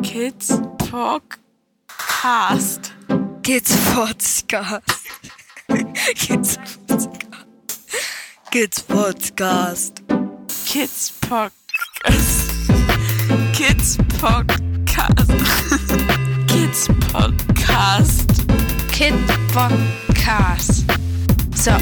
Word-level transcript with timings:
Kids 0.02 0.50
Podcast. 0.78 1.72
Kids 3.42 3.70
Podcast. 3.92 4.82
Kids 5.68 6.56
Podcast. 6.56 6.56
Kids 8.50 8.80
Podcast. 8.80 10.00
Kids 10.64 11.10
Podcast. 11.20 12.48
Kids 13.52 13.98
Podcast. 14.18 15.38
Kids 16.48 16.88
Podcast. 16.88 18.28
Kid 18.92 19.14
Podcast. 19.52 20.84
So. 21.54 21.72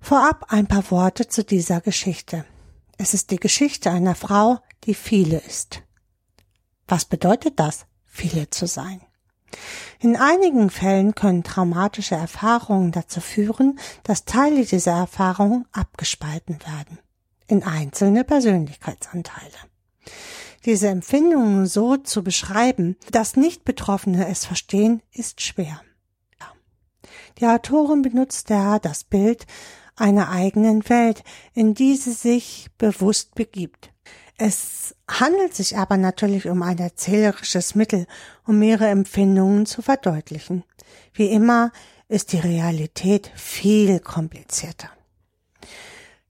Vorab 0.00 0.52
ein 0.52 0.66
paar 0.66 0.90
Worte 0.90 1.28
zu 1.28 1.44
dieser 1.44 1.80
Geschichte. 1.80 2.44
Es 2.98 3.14
ist 3.14 3.30
die 3.30 3.40
Geschichte 3.40 3.90
einer 3.90 4.14
Frau, 4.14 4.58
die 4.84 4.94
viele 4.94 5.38
ist. 5.38 5.82
Was 6.88 7.04
bedeutet 7.04 7.58
das, 7.58 7.86
viele 8.06 8.48
zu 8.50 8.66
sein? 8.66 9.00
In 10.00 10.16
einigen 10.16 10.70
Fällen 10.70 11.14
können 11.14 11.42
traumatische 11.42 12.14
Erfahrungen 12.14 12.92
dazu 12.92 13.20
führen, 13.20 13.78
dass 14.02 14.24
Teile 14.24 14.64
dieser 14.64 14.92
Erfahrung 14.92 15.66
abgespalten 15.72 16.58
werden 16.60 16.98
in 17.48 17.62
einzelne 17.62 18.24
Persönlichkeitsanteile. 18.24 19.56
Diese 20.64 20.88
Empfindungen 20.88 21.66
so 21.66 21.96
zu 21.96 22.24
beschreiben, 22.24 22.96
dass 23.12 23.36
Nicht-Betroffene 23.36 24.28
es 24.28 24.44
verstehen, 24.44 25.02
ist 25.12 25.40
schwer. 25.40 25.80
Die 27.38 27.46
Autorin 27.46 28.02
benutzt 28.02 28.50
daher 28.50 28.78
das 28.78 29.04
Bild 29.04 29.46
einer 29.96 30.30
eigenen 30.30 30.88
Welt, 30.88 31.24
in 31.54 31.74
die 31.74 31.96
sie 31.96 32.12
sich 32.12 32.68
bewusst 32.78 33.34
begibt. 33.34 33.90
Es 34.38 34.94
handelt 35.08 35.54
sich 35.54 35.78
aber 35.78 35.96
natürlich 35.96 36.48
um 36.48 36.62
ein 36.62 36.78
erzählerisches 36.78 37.74
Mittel, 37.74 38.06
um 38.46 38.62
ihre 38.62 38.86
Empfindungen 38.88 39.64
zu 39.64 39.80
verdeutlichen. 39.80 40.64
Wie 41.14 41.30
immer 41.30 41.72
ist 42.08 42.32
die 42.32 42.38
Realität 42.38 43.32
viel 43.34 43.98
komplizierter. 44.00 44.90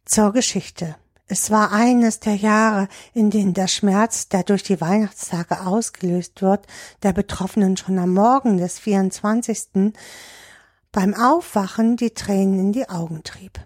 Zur 0.04 0.32
Geschichte. 0.32 0.94
Es 1.26 1.50
war 1.50 1.72
eines 1.72 2.20
der 2.20 2.36
Jahre, 2.36 2.86
in 3.12 3.30
denen 3.30 3.52
der 3.52 3.66
Schmerz, 3.66 4.28
der 4.28 4.44
durch 4.44 4.62
die 4.62 4.80
Weihnachtstage 4.80 5.66
ausgelöst 5.66 6.40
wird, 6.40 6.68
der 7.02 7.12
Betroffenen 7.12 7.76
schon 7.76 7.98
am 7.98 8.14
Morgen 8.14 8.58
des 8.58 8.78
24 8.78 9.96
beim 10.96 11.12
Aufwachen 11.12 11.98
die 11.98 12.14
Tränen 12.14 12.58
in 12.58 12.72
die 12.72 12.88
Augen 12.88 13.22
trieb. 13.22 13.60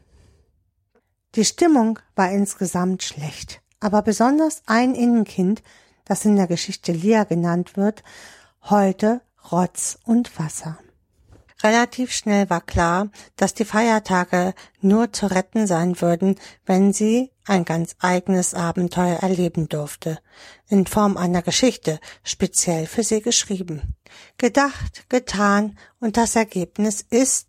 Die 1.37 1.45
Stimmung 1.45 2.00
war 2.17 2.33
insgesamt 2.33 3.05
schlecht, 3.05 3.62
aber 3.78 4.03
besonders 4.03 4.64
ein 4.67 4.97
Innenkind, 4.97 5.62
das 6.05 6.25
in 6.25 6.34
der 6.34 6.48
Geschichte 6.48 6.91
Lia 6.91 7.22
genannt 7.22 7.77
wird, 7.77 8.03
heulte 8.69 9.20
Rotz 9.53 9.97
und 10.05 10.41
Wasser. 10.41 10.77
Relativ 11.62 12.12
schnell 12.12 12.48
war 12.48 12.62
klar, 12.62 13.11
dass 13.36 13.53
die 13.53 13.66
Feiertage 13.66 14.55
nur 14.80 15.12
zu 15.12 15.27
retten 15.27 15.66
sein 15.66 16.00
würden, 16.00 16.36
wenn 16.64 16.92
sie 16.92 17.30
ein 17.44 17.64
ganz 17.64 17.97
eigenes 17.98 18.55
Abenteuer 18.55 19.16
erleben 19.16 19.69
durfte, 19.69 20.19
in 20.69 20.86
Form 20.86 21.16
einer 21.16 21.42
Geschichte, 21.42 22.00
speziell 22.22 22.86
für 22.86 23.03
sie 23.03 23.20
geschrieben. 23.20 23.97
Gedacht, 24.38 25.08
getan 25.11 25.77
und 25.98 26.16
das 26.16 26.34
Ergebnis 26.34 27.03
ist 27.03 27.48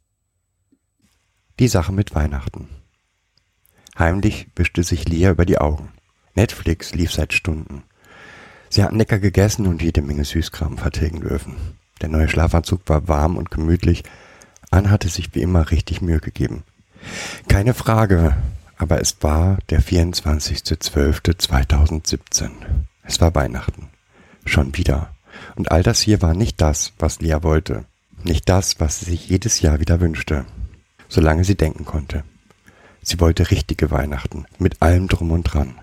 Die 1.60 1.68
Sache 1.70 1.94
mit 1.94 2.14
Weihnachten. 2.14 2.70
Heimlich 3.98 4.48
wischte 4.56 4.84
sich 4.84 5.08
Lia 5.08 5.32
über 5.32 5.46
die 5.46 5.60
Augen. 5.60 5.94
Netflix 6.34 6.94
lief 6.94 7.14
seit 7.14 7.34
Stunden. 7.34 7.84
Sie 8.70 8.84
hatten 8.84 8.98
lecker 8.98 9.20
gegessen 9.20 9.68
und 9.68 9.82
jede 9.82 10.02
Menge 10.02 10.26
Süßkram 10.26 10.78
vertilgen 10.78 11.22
dürfen. 11.22 11.78
Der 12.02 12.10
neue 12.10 12.28
Schlafanzug 12.28 12.82
war 12.88 13.08
warm 13.08 13.38
und 13.38 13.52
gemütlich. 13.52 14.04
Anne 14.72 14.90
hatte 14.90 15.08
sich 15.08 15.36
wie 15.36 15.42
immer 15.42 15.70
richtig 15.70 16.02
Mühe 16.02 16.20
gegeben. 16.20 16.64
Keine 17.48 17.76
Frage, 17.76 18.36
aber 18.78 19.00
es 19.00 19.22
war 19.22 19.60
der 19.70 19.82
24.12.2017. 19.82 22.50
Es 23.04 23.22
war 23.22 23.36
Weihnachten. 23.36 23.90
Schon 24.46 24.76
wieder. 24.76 25.14
Und 25.56 25.72
all 25.72 25.84
das 25.84 26.02
hier 26.02 26.24
war 26.24 26.34
nicht 26.34 26.60
das, 26.60 26.94
was 26.98 27.22
Lia 27.22 27.44
wollte. 27.44 27.86
Nicht 28.24 28.50
das, 28.50 28.80
was 28.80 29.00
sie 29.00 29.06
sich 29.06 29.30
jedes 29.30 29.62
Jahr 29.62 29.80
wieder 29.80 30.00
wünschte. 30.00 30.46
Solange 31.08 31.44
sie 31.44 31.56
denken 31.56 31.86
konnte. 31.86 32.24
Sie 33.04 33.20
wollte 33.20 33.52
richtige 33.52 33.92
Weihnachten. 33.92 34.46
Mit 34.58 34.82
allem 34.82 35.08
drum 35.08 35.30
und 35.32 35.44
dran. 35.44 35.76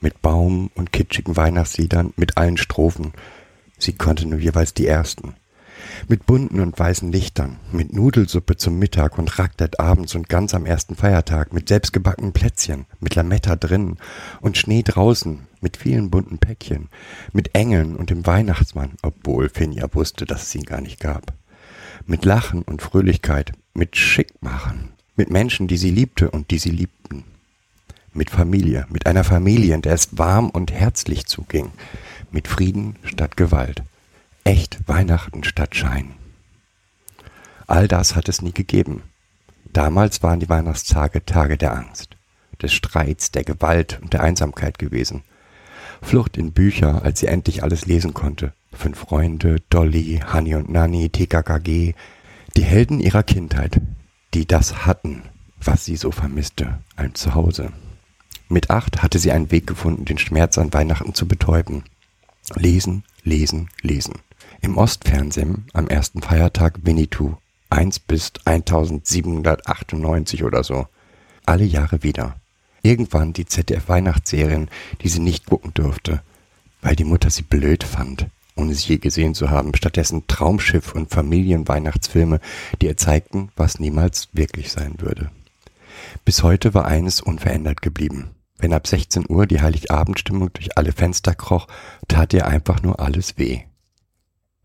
Mit 0.00 0.22
Baum 0.22 0.70
und 0.74 0.92
kitschigen 0.92 1.36
Weihnachtsliedern, 1.36 2.14
mit 2.16 2.38
allen 2.38 2.56
Strophen. 2.56 3.12
Sie 3.78 3.92
konnte 3.92 4.26
nur 4.26 4.38
jeweils 4.38 4.72
die 4.72 4.86
ersten 4.86 5.34
mit 6.08 6.26
bunten 6.26 6.60
und 6.60 6.78
weißen 6.78 7.10
Lichtern, 7.12 7.56
mit 7.72 7.92
Nudelsuppe 7.92 8.56
zum 8.56 8.78
Mittag 8.78 9.18
und 9.18 9.38
Raclette 9.38 9.78
abends 9.78 10.14
und 10.14 10.28
ganz 10.28 10.54
am 10.54 10.66
ersten 10.66 10.96
Feiertag, 10.96 11.52
mit 11.52 11.68
selbstgebackenen 11.68 12.32
Plätzchen, 12.32 12.86
mit 13.00 13.14
Lametta 13.14 13.56
drinnen 13.56 13.98
und 14.40 14.56
Schnee 14.56 14.82
draußen, 14.82 15.40
mit 15.60 15.76
vielen 15.76 16.10
bunten 16.10 16.38
Päckchen, 16.38 16.88
mit 17.32 17.54
Engeln 17.54 17.96
und 17.96 18.10
dem 18.10 18.26
Weihnachtsmann, 18.26 18.92
obwohl 19.02 19.48
Finja 19.48 19.86
wusste, 19.92 20.26
dass 20.26 20.42
es 20.42 20.54
ihn 20.54 20.64
gar 20.64 20.80
nicht 20.80 21.00
gab. 21.00 21.32
Mit 22.06 22.24
Lachen 22.24 22.62
und 22.62 22.82
Fröhlichkeit, 22.82 23.52
mit 23.74 23.96
Schickmachen, 23.96 24.90
mit 25.16 25.30
Menschen, 25.30 25.68
die 25.68 25.76
sie 25.76 25.90
liebte 25.90 26.30
und 26.30 26.50
die 26.50 26.58
sie 26.58 26.70
liebten. 26.70 27.24
Mit 28.12 28.30
Familie, 28.30 28.86
mit 28.88 29.06
einer 29.06 29.22
Familie, 29.22 29.74
in 29.74 29.82
der 29.82 29.92
es 29.92 30.18
warm 30.18 30.50
und 30.50 30.72
herzlich 30.72 31.26
zuging, 31.26 31.70
mit 32.32 32.48
Frieden 32.48 32.96
statt 33.04 33.36
Gewalt 33.36 33.82
Echt 34.44 34.78
Weihnachten 34.86 35.44
statt 35.44 35.76
Schein. 35.76 36.14
All 37.66 37.86
das 37.86 38.16
hat 38.16 38.28
es 38.28 38.42
nie 38.42 38.52
gegeben. 38.52 39.02
Damals 39.72 40.22
waren 40.22 40.40
die 40.40 40.48
Weihnachtstage 40.48 41.24
Tage 41.24 41.56
der 41.56 41.74
Angst, 41.74 42.16
des 42.60 42.72
Streits, 42.72 43.30
der 43.30 43.44
Gewalt 43.44 44.00
und 44.02 44.12
der 44.12 44.22
Einsamkeit 44.22 44.78
gewesen. 44.78 45.22
Flucht 46.02 46.36
in 46.36 46.52
Bücher, 46.52 47.02
als 47.04 47.20
sie 47.20 47.26
endlich 47.26 47.62
alles 47.62 47.86
lesen 47.86 48.14
konnte. 48.14 48.52
Fünf 48.72 48.98
Freunde, 48.98 49.56
Dolly, 49.68 50.20
Honey 50.32 50.54
und 50.54 50.70
Nanny, 50.70 51.10
TKKG. 51.10 51.94
Die 52.56 52.62
Helden 52.64 52.98
ihrer 52.98 53.22
Kindheit, 53.22 53.80
die 54.34 54.46
das 54.46 54.86
hatten, 54.86 55.22
was 55.60 55.84
sie 55.84 55.96
so 55.96 56.10
vermisste, 56.10 56.78
ein 56.96 57.14
Zuhause. 57.14 57.72
Mit 58.48 58.70
acht 58.70 59.02
hatte 59.02 59.18
sie 59.18 59.30
einen 59.30 59.52
Weg 59.52 59.66
gefunden, 59.66 60.06
den 60.06 60.18
Schmerz 60.18 60.58
an 60.58 60.72
Weihnachten 60.72 61.14
zu 61.14 61.28
betäuben. 61.28 61.84
Lesen, 62.56 63.04
lesen, 63.22 63.68
lesen. 63.82 64.14
Im 64.62 64.76
Ostfernsehen 64.76 65.64
am 65.72 65.88
ersten 65.88 66.20
Feiertag 66.20 66.80
Winnetou 66.82 67.36
1 67.70 67.98
bis 68.00 68.32
1798 68.44 70.44
oder 70.44 70.62
so. 70.62 70.86
Alle 71.46 71.64
Jahre 71.64 72.02
wieder. 72.02 72.36
Irgendwann 72.82 73.32
die 73.32 73.46
ZDF-Weihnachtsserien, 73.46 74.68
die 75.00 75.08
sie 75.08 75.20
nicht 75.20 75.46
gucken 75.46 75.72
durfte, 75.72 76.20
weil 76.82 76.94
die 76.94 77.04
Mutter 77.04 77.30
sie 77.30 77.42
blöd 77.42 77.84
fand, 77.84 78.26
ohne 78.54 78.74
sie 78.74 78.88
je 78.88 78.98
gesehen 78.98 79.34
zu 79.34 79.48
haben. 79.48 79.74
Stattdessen 79.74 80.26
Traumschiff 80.26 80.94
und 80.94 81.08
Familienweihnachtsfilme, 81.08 82.38
die 82.82 82.86
ihr 82.86 82.98
zeigten, 82.98 83.48
was 83.56 83.80
niemals 83.80 84.28
wirklich 84.34 84.72
sein 84.72 84.96
würde. 84.98 85.30
Bis 86.26 86.42
heute 86.42 86.74
war 86.74 86.84
eines 86.84 87.22
unverändert 87.22 87.80
geblieben. 87.80 88.32
Wenn 88.58 88.74
ab 88.74 88.86
16 88.86 89.24
Uhr 89.26 89.46
die 89.46 89.62
Heiligabendstimmung 89.62 90.52
durch 90.52 90.76
alle 90.76 90.92
Fenster 90.92 91.34
kroch, 91.34 91.66
tat 92.08 92.34
ihr 92.34 92.46
einfach 92.46 92.82
nur 92.82 93.00
alles 93.00 93.38
weh 93.38 93.62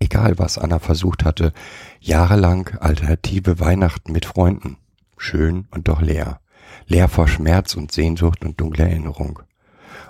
egal 0.05 0.37
was 0.37 0.57
Anna 0.57 0.79
versucht 0.79 1.25
hatte, 1.25 1.51
jahrelang 1.99 2.77
alternative 2.79 3.59
Weihnachten 3.59 4.11
mit 4.11 4.25
Freunden. 4.25 4.77
Schön 5.17 5.67
und 5.71 5.87
doch 5.87 6.01
leer. 6.01 6.39
Leer 6.87 7.07
vor 7.07 7.27
Schmerz 7.27 7.75
und 7.75 7.91
Sehnsucht 7.91 8.45
und 8.45 8.61
dunkler 8.61 8.87
Erinnerung. 8.87 9.39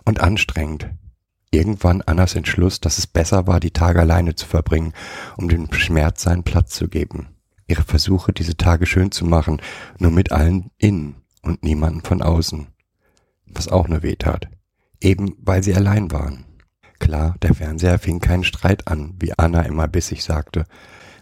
Und 0.04 0.20
anstrengend. 0.20 0.90
Irgendwann 1.52 2.02
Annas 2.02 2.36
Entschluss, 2.36 2.82
dass 2.82 2.98
es 2.98 3.08
besser 3.08 3.48
war, 3.48 3.60
die 3.60 3.72
Tage 3.72 4.02
alleine 4.02 4.36
zu 4.36 4.46
verbringen, 4.46 4.94
um 5.38 5.48
dem 5.48 5.72
Schmerz 5.72 6.24
seinen 6.24 6.44
Platz 6.44 6.76
zu 6.76 6.90
geben. 6.90 7.28
Ihre 7.68 7.84
Versuche, 7.84 8.34
diese 8.34 8.58
Tage 8.58 8.86
schön 8.86 9.12
zu 9.12 9.26
machen, 9.26 9.62
nur 9.98 10.12
mit 10.12 10.32
allen 10.32 10.72
innen 10.78 11.16
und 11.42 11.64
niemanden 11.64 12.02
von 12.02 12.22
außen. 12.22 12.68
Was 13.46 13.70
auch 13.70 13.88
nur 13.88 14.04
weh 14.04 14.16
tat. 14.16 14.50
Eben 15.00 15.36
weil 15.40 15.64
sie 15.64 15.74
allein 15.74 16.12
waren. 16.12 16.45
Klar, 17.00 17.36
der 17.42 17.54
Fernseher 17.54 18.00
fing 18.00 18.20
keinen 18.20 18.44
Streit 18.44 18.88
an, 18.88 19.16
wie 19.20 19.38
Anna 19.38 19.62
immer 19.64 19.88
bissig 19.88 20.24
sagte. 20.24 20.66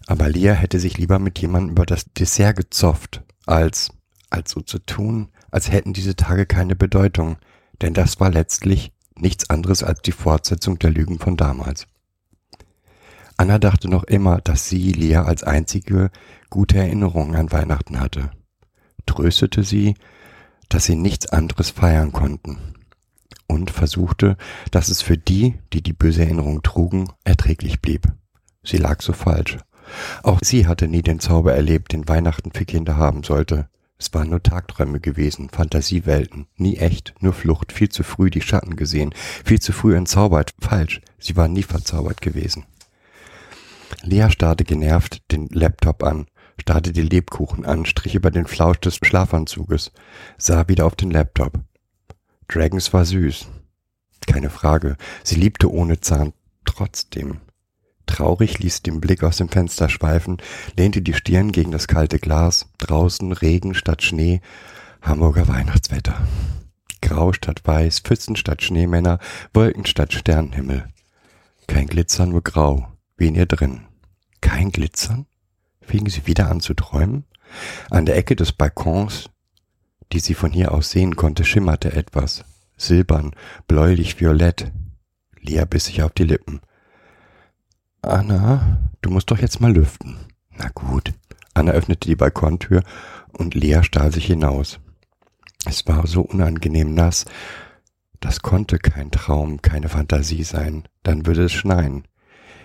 Aber 0.06 0.30
Lia 0.30 0.54
hätte 0.54 0.80
sich 0.80 0.98
lieber 0.98 1.20
mit 1.20 1.40
jemandem 1.40 1.72
über 1.72 1.86
das 1.86 2.06
Dessert 2.14 2.58
gezofft, 2.58 3.24
als, 3.46 3.90
als 4.30 4.52
so 4.52 4.62
zu 4.62 4.80
tun, 4.80 5.30
als 5.52 5.72
hätten 5.72 5.94
diese 5.94 6.16
Tage 6.16 6.46
keine 6.46 6.76
Bedeutung. 6.76 7.38
Denn 7.82 7.94
das 7.94 8.20
war 8.20 8.30
letztlich 8.30 8.92
nichts 9.16 9.50
anderes 9.50 9.84
als 9.84 10.02
die 10.02 10.12
Fortsetzung 10.12 10.80
der 10.80 10.92
Lügen 10.92 11.20
von 11.20 11.38
damals. 11.38 11.88
Anna 13.38 13.58
dachte 13.58 13.90
noch 13.90 14.04
immer, 14.04 14.42
dass 14.42 14.70
sie, 14.70 14.92
Lia, 14.92 15.24
als 15.24 15.44
einzige 15.44 16.12
gute 16.50 16.78
Erinnerungen 16.78 17.36
an 17.36 17.52
Weihnachten 17.52 18.00
hatte. 18.00 18.32
Tröstete 19.06 19.64
sie, 19.64 19.96
dass 20.70 20.86
sie 20.86 20.96
nichts 20.96 21.28
anderes 21.28 21.72
feiern 21.72 22.12
konnten. 22.12 22.60
Und 23.48 23.72
versuchte, 23.72 24.38
dass 24.72 24.90
es 24.90 25.02
für 25.02 25.18
die, 25.18 25.56
die 25.74 25.82
die 25.82 25.94
böse 25.94 26.24
Erinnerung 26.24 26.64
trugen, 26.64 27.10
erträglich 27.24 27.82
blieb. 27.82 28.08
Sie 28.64 28.78
lag 28.78 29.02
so 29.02 29.14
falsch. 29.14 29.58
Auch 30.24 30.40
sie 30.42 30.68
hatte 30.68 30.88
nie 30.88 31.02
den 31.02 31.20
Zauber 31.20 31.54
erlebt, 31.54 31.94
den 31.94 32.08
Weihnachten 32.08 32.52
für 32.52 32.66
Kinder 32.66 32.98
haben 32.98 33.24
sollte. 33.24 33.68
Es 34.00 34.14
waren 34.14 34.30
nur 34.30 34.44
Tagträume 34.44 35.00
gewesen, 35.00 35.50
Fantasiewelten, 35.50 36.48
nie 36.58 36.78
echt, 36.78 37.14
nur 37.20 37.34
Flucht, 37.34 37.72
viel 37.72 37.90
zu 37.90 38.04
früh 38.04 38.30
die 38.30 38.42
Schatten 38.42 38.76
gesehen, 38.76 39.14
viel 39.46 39.62
zu 39.62 39.72
früh 39.72 39.96
entzaubert, 39.96 40.54
falsch, 40.60 41.02
sie 41.20 41.36
war 41.36 41.48
nie 41.48 41.64
verzaubert 41.64 42.22
gewesen. 42.22 42.66
Lea 44.02 44.30
starrte 44.30 44.66
genervt 44.66 45.22
den 45.32 45.48
Laptop 45.48 46.04
an, 46.04 46.26
starrte 46.60 46.92
die 46.92 47.02
Lebkuchen 47.02 47.66
an, 47.66 47.86
strich 47.86 48.16
über 48.16 48.32
den 48.32 48.46
Flausch 48.46 48.80
des 48.80 48.96
Schlafanzuges, 49.02 49.92
sah 50.38 50.68
wieder 50.68 50.86
auf 50.86 50.96
den 50.96 51.12
Laptop. 51.12 51.60
Dragons 52.48 52.94
war 52.94 53.06
süß. 53.06 53.48
Keine 54.28 54.50
Frage, 54.50 54.98
sie 55.24 55.36
liebte 55.36 55.72
ohne 55.72 56.00
Zahn 56.00 56.34
trotzdem. 56.66 57.42
Traurig 58.06 58.60
ließ 58.60 58.82
den 58.82 59.02
Blick 59.02 59.24
aus 59.24 59.38
dem 59.38 59.50
Fenster 59.50 59.90
schweifen, 59.90 60.38
lehnte 60.78 61.02
die 61.02 61.14
Stirn 61.14 61.52
gegen 61.52 61.72
das 61.72 61.88
kalte 61.88 62.20
Glas, 62.20 62.68
draußen 62.78 63.32
Regen 63.32 63.74
statt 63.74 64.04
Schnee, 64.04 64.42
Hamburger 65.02 65.48
Weihnachtswetter. 65.48 66.16
Grau 67.02 67.34
statt 67.34 67.62
Weiß, 67.66 68.00
Pfützen 68.00 68.36
statt 68.36 68.64
Schneemänner, 68.64 69.20
Wolken 69.54 69.86
statt 69.86 70.14
Sternenhimmel. 70.14 70.88
Kein 71.68 71.88
Glitzern, 71.88 72.30
nur 72.30 72.42
Grau, 72.44 72.88
wie 73.18 73.28
in 73.28 73.36
ihr 73.36 73.46
drin. 73.46 73.86
Kein 74.42 74.72
Glitzern? 74.72 75.26
Fing 75.82 76.08
sie 76.08 76.28
wieder 76.28 76.50
an 76.50 76.62
zu 76.62 76.74
träumen? 76.74 77.26
An 77.90 78.06
der 78.06 78.16
Ecke 78.16 78.36
des 78.36 78.52
Balkons, 78.52 79.30
die 80.14 80.20
sie 80.20 80.36
von 80.36 80.52
hier 80.52 80.72
aus 80.72 80.92
sehen 80.92 81.16
konnte, 81.16 81.44
schimmerte 81.44 81.94
etwas. 81.94 82.46
Silbern, 82.78 83.32
bläulich, 83.68 84.20
violett. 84.22 84.72
Lea 85.42 85.64
biss 85.68 85.86
sich 85.86 86.04
auf 86.04 86.12
die 86.12 86.24
Lippen. 86.24 86.62
Anna, 88.04 88.92
du 89.02 89.10
musst 89.10 89.32
doch 89.32 89.40
jetzt 89.40 89.60
mal 89.60 89.74
lüften. 89.74 90.18
Na 90.56 90.70
gut. 90.70 91.14
Anna 91.56 91.72
öffnete 91.72 92.08
die 92.08 92.16
Balkontür 92.16 92.84
und 93.32 93.56
Lea 93.56 93.82
stahl 93.82 94.12
sich 94.12 94.26
hinaus. 94.28 94.80
Es 95.66 95.88
war 95.88 96.06
so 96.06 96.22
unangenehm 96.22 96.94
nass. 96.94 97.26
Das 98.20 98.42
konnte 98.42 98.78
kein 98.78 99.12
Traum, 99.12 99.62
keine 99.62 99.90
Fantasie 99.90 100.44
sein. 100.44 100.84
Dann 101.02 101.26
würde 101.26 101.46
es 101.46 101.52
schneien. 101.52 102.08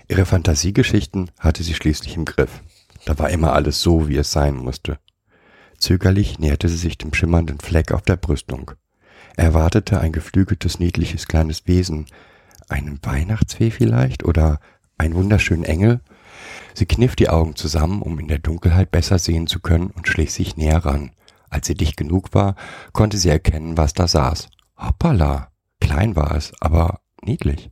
Ihre 0.07 0.27
Fantasiegeschichten 0.27 1.31
hatte 1.39 1.63
sie 1.63 1.75
schließlich 1.75 2.17
im 2.17 2.25
Griff. 2.25 2.63
Da 3.07 3.19
war 3.19 3.31
immer 3.31 3.55
alles 3.55 3.81
so, 3.81 4.09
wie 4.09 4.17
es 4.17 4.33
sein 4.33 4.57
musste. 4.57 4.99
Zögerlich 5.79 6.39
näherte 6.39 6.69
sie 6.69 6.77
sich 6.77 6.99
dem 6.99 7.15
schimmernden 7.15 7.61
Fleck 7.61 7.93
auf 7.93 8.03
der 8.03 8.17
Brüstung. 8.17 8.73
Er 9.37 9.45
erwartete 9.45 10.01
ein 10.01 10.13
geflügeltes, 10.13 10.81
niedliches 10.81 11.29
kleines 11.29 11.67
Wesen. 11.67 12.07
Einen 12.69 12.99
Weihnachtsfee 13.03 13.71
vielleicht 13.71 14.25
oder 14.25 14.61
ein 14.99 15.15
wunderschönen 15.15 15.65
Engel. 15.65 16.01
Sie 16.75 16.87
kniff 16.87 17.17
die 17.17 17.29
Augen 17.29 17.57
zusammen, 17.57 18.03
um 18.03 18.19
in 18.19 18.29
der 18.29 18.41
Dunkelheit 18.41 18.91
besser 18.91 19.19
sehen 19.19 19.47
zu 19.47 19.61
können 19.61 19.91
und 19.91 20.09
schlich 20.09 20.33
sich 20.33 20.57
näher 20.57 20.85
ran. 20.85 21.13
Als 21.49 21.67
sie 21.67 21.75
dicht 21.75 21.97
genug 21.97 22.35
war, 22.35 22.57
konnte 22.93 23.17
sie 23.17 23.31
erkennen, 23.31 23.77
was 23.77 23.95
da 23.95 24.07
saß. 24.07 24.49
Hoppala! 24.77 25.51
Klein 25.81 26.17
war 26.17 26.35
es, 26.35 26.53
aber 26.61 27.01
niedlich. 27.23 27.71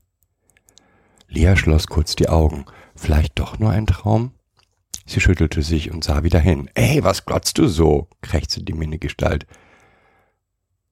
Lea 1.28 1.56
schloss 1.56 1.88
kurz 1.88 2.14
die 2.16 2.28
Augen. 2.28 2.64
Vielleicht 2.94 3.38
doch 3.38 3.58
nur 3.58 3.70
ein 3.70 3.86
Traum? 3.86 4.32
Sie 5.06 5.20
schüttelte 5.20 5.62
sich 5.62 5.92
und 5.92 6.02
sah 6.02 6.24
wieder 6.24 6.40
hin. 6.40 6.68
Ey, 6.74 7.02
was 7.04 7.24
glotzt 7.24 7.58
du 7.58 7.68
so? 7.68 8.08
krächzte 8.22 8.62
die 8.62 8.72
Minnegestalt. 8.72 9.46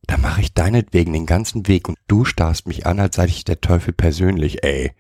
Da 0.07 0.17
mache 0.19 0.41
ich 0.41 0.55
deinetwegen 0.55 1.13
den 1.13 1.27
ganzen 1.27 1.67
Weg 1.67 1.89
und 1.89 1.99
du 2.07 2.25
starrst 2.25 2.67
mich 2.67 2.87
an, 2.87 3.01
als 3.01 3.17
sei 3.17 3.27
ich 3.27 3.45
der 3.45 3.61
Teufel 3.61 3.93
persönlich, 3.93 4.63
ey. 4.63 4.93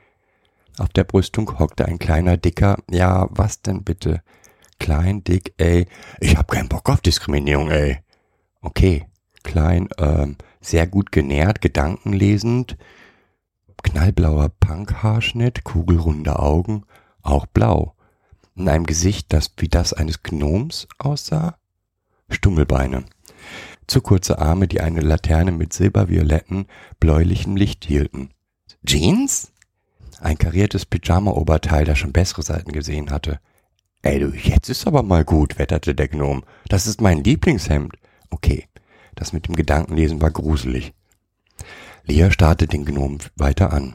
Auf 0.78 0.88
der 0.88 1.04
Brüstung 1.04 1.58
hockte 1.58 1.86
ein 1.86 1.98
kleiner, 1.98 2.36
dicker, 2.36 2.78
ja, 2.90 3.28
was 3.30 3.62
denn 3.62 3.84
bitte? 3.84 4.22
Klein, 4.80 5.22
dick, 5.22 5.54
ey. 5.58 5.86
Ich 6.20 6.36
hab 6.36 6.50
keinen 6.50 6.68
Bock 6.68 6.88
auf 6.90 7.00
Diskriminierung, 7.00 7.70
ey. 7.70 7.98
Okay, 8.60 9.06
klein, 9.44 9.88
ähm, 9.98 10.36
sehr 10.60 10.86
gut 10.86 11.12
genährt, 11.12 11.60
gedankenlesend, 11.60 12.76
knallblauer 13.82 14.48
Punkhaarschnitt, 14.48 15.62
kugelrunde 15.62 16.38
Augen, 16.38 16.84
auch 17.22 17.46
blau. 17.46 17.93
In 18.56 18.68
einem 18.68 18.86
Gesicht, 18.86 19.32
das 19.32 19.52
wie 19.56 19.68
das 19.68 19.92
eines 19.92 20.22
Gnoms 20.22 20.86
aussah? 20.98 21.56
Stummelbeine. 22.28 23.04
Zu 23.86 24.00
kurze 24.00 24.38
Arme, 24.38 24.68
die 24.68 24.80
eine 24.80 25.00
Laterne 25.00 25.50
mit 25.50 25.72
silbervioletten, 25.72 26.66
bläulichem 27.00 27.56
Licht 27.56 27.84
hielten. 27.84 28.30
Jeans? 28.86 29.52
Ein 30.20 30.38
kariertes 30.38 30.86
Pyjama-Oberteil, 30.86 31.84
das 31.84 31.98
schon 31.98 32.12
bessere 32.12 32.42
Seiten 32.42 32.72
gesehen 32.72 33.10
hatte. 33.10 33.40
Ey 34.02 34.20
du, 34.20 34.28
jetzt 34.28 34.68
ist 34.68 34.86
aber 34.86 35.02
mal 35.02 35.24
gut, 35.24 35.58
wetterte 35.58 35.94
der 35.94 36.08
Gnom. 36.08 36.44
Das 36.68 36.86
ist 36.86 37.00
mein 37.00 37.24
Lieblingshemd. 37.24 37.96
Okay, 38.30 38.68
das 39.16 39.32
mit 39.32 39.48
dem 39.48 39.56
Gedankenlesen 39.56 40.22
war 40.22 40.30
gruselig. 40.30 40.94
Lea 42.04 42.30
starrte 42.30 42.68
den 42.68 42.84
Gnom 42.84 43.18
weiter 43.34 43.72
an. 43.72 43.94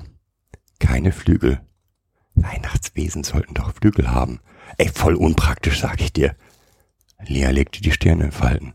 Keine 0.79 1.11
Flügel. 1.11 1.61
Weihnachtswesen 2.35 3.23
sollten 3.23 3.53
doch 3.53 3.73
Flügel 3.73 4.11
haben. 4.11 4.39
Ey, 4.77 4.89
voll 4.89 5.15
unpraktisch, 5.15 5.79
sag 5.79 6.01
ich 6.01 6.13
dir. 6.13 6.35
Lea 7.25 7.47
legte 7.47 7.81
die 7.81 7.91
Stirn 7.91 8.21
in 8.21 8.31
Falten. 8.31 8.73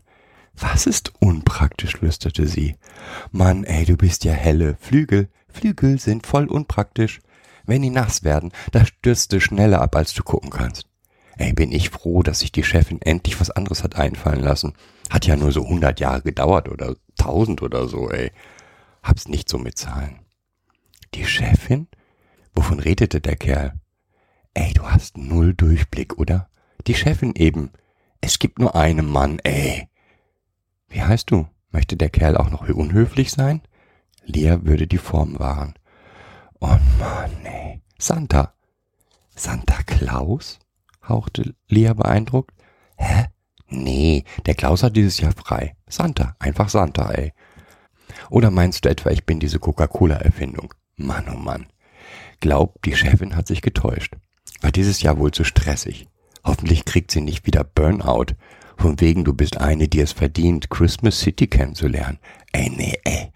Was 0.53 0.85
ist 0.85 1.13
unpraktisch, 1.19 1.97
flüsterte 1.97 2.47
sie. 2.47 2.75
Mann, 3.31 3.63
ey, 3.63 3.85
du 3.85 3.97
bist 3.97 4.23
ja 4.23 4.33
helle. 4.33 4.77
Flügel, 4.79 5.29
Flügel 5.49 5.99
sind 5.99 6.25
voll 6.25 6.45
unpraktisch. 6.45 7.19
Wenn 7.65 7.81
die 7.81 7.89
nass 7.89 8.23
werden, 8.23 8.51
da 8.71 8.85
stürzt 8.85 9.33
du 9.33 9.41
schneller 9.41 9.81
ab, 9.81 9.95
als 9.95 10.13
du 10.13 10.23
gucken 10.23 10.51
kannst. 10.51 10.87
Ey, 11.37 11.51
bin 11.51 11.71
ich 11.71 11.89
froh, 11.89 12.23
dass 12.23 12.39
sich 12.39 12.51
die 12.51 12.63
Chefin 12.63 13.01
endlich 13.01 13.39
was 13.39 13.51
anderes 13.51 13.83
hat 13.83 13.95
einfallen 13.95 14.41
lassen. 14.41 14.73
Hat 15.09 15.25
ja 15.25 15.35
nur 15.35 15.51
so 15.51 15.67
hundert 15.67 15.99
Jahre 15.99 16.21
gedauert 16.21 16.69
oder 16.69 16.95
tausend 17.17 17.61
oder 17.61 17.87
so, 17.87 18.09
ey. 18.09 18.31
Hab's 19.03 19.27
nicht 19.27 19.49
so 19.49 19.57
mit 19.57 19.77
Zahlen. 19.77 20.19
Die 21.13 21.25
Chefin? 21.25 21.87
Wovon 22.55 22.79
redete 22.79 23.19
der 23.19 23.35
Kerl? 23.35 23.73
Ey, 24.55 24.73
du 24.73 24.83
hast 24.83 25.17
null 25.17 25.53
Durchblick, 25.53 26.17
oder? 26.17 26.49
Die 26.87 26.95
Chefin 26.95 27.33
eben. 27.35 27.71
Es 28.21 28.39
gibt 28.39 28.57
nur 28.57 28.75
einen 28.75 29.05
Mann, 29.05 29.39
ey. 29.43 29.89
Wie 30.87 31.03
heißt 31.03 31.29
du? 31.29 31.47
Möchte 31.71 31.97
der 31.97 32.09
Kerl 32.09 32.37
auch 32.37 32.49
noch 32.49 32.67
unhöflich 32.69 33.31
sein? 33.31 33.61
Lea 34.23 34.59
würde 34.61 34.87
die 34.87 34.97
Form 34.97 35.37
wahren. 35.37 35.73
Oh 36.61 36.77
Mann, 36.99 37.31
ey. 37.43 37.81
Santa. 37.99 38.53
Santa 39.35 39.83
Claus? 39.83 40.59
hauchte 41.07 41.53
Lea 41.67 41.91
beeindruckt. 41.93 42.55
Hä? 42.97 43.25
Nee, 43.67 44.23
der 44.45 44.55
Klaus 44.55 44.83
hat 44.83 44.95
dieses 44.95 45.19
Jahr 45.19 45.33
frei. 45.33 45.75
Santa, 45.87 46.35
einfach 46.39 46.69
Santa, 46.69 47.11
ey. 47.11 47.33
Oder 48.29 48.51
meinst 48.51 48.85
du 48.85 48.89
etwa, 48.89 49.09
ich 49.09 49.25
bin 49.25 49.41
diese 49.41 49.59
Coca-Cola-Erfindung? 49.59 50.73
Mann, 50.95 51.25
oh 51.29 51.37
Mann. 51.37 51.67
Glaub, 52.39 52.81
die 52.83 52.95
Chefin 52.95 53.35
hat 53.35 53.47
sich 53.47 53.61
getäuscht. 53.61 54.15
War 54.65 54.71
dieses 54.71 55.03
Jahr 55.03 55.19
wohl 55.19 55.29
zu 55.29 55.43
stressig. 55.43 56.07
Hoffentlich 56.43 56.85
kriegt 56.85 57.11
sie 57.11 57.21
nicht 57.21 57.45
wieder 57.45 57.63
Burnout. 57.63 58.33
Von 58.77 58.99
wegen, 58.99 59.23
du 59.23 59.31
bist 59.31 59.57
eine, 59.57 59.87
die 59.87 59.99
es 59.99 60.11
verdient, 60.11 60.71
Christmas 60.71 61.19
City 61.19 61.45
kennenzulernen. 61.45 62.17
Ey, 62.51 62.71
nee, 62.71 62.97
ey. 63.03 63.31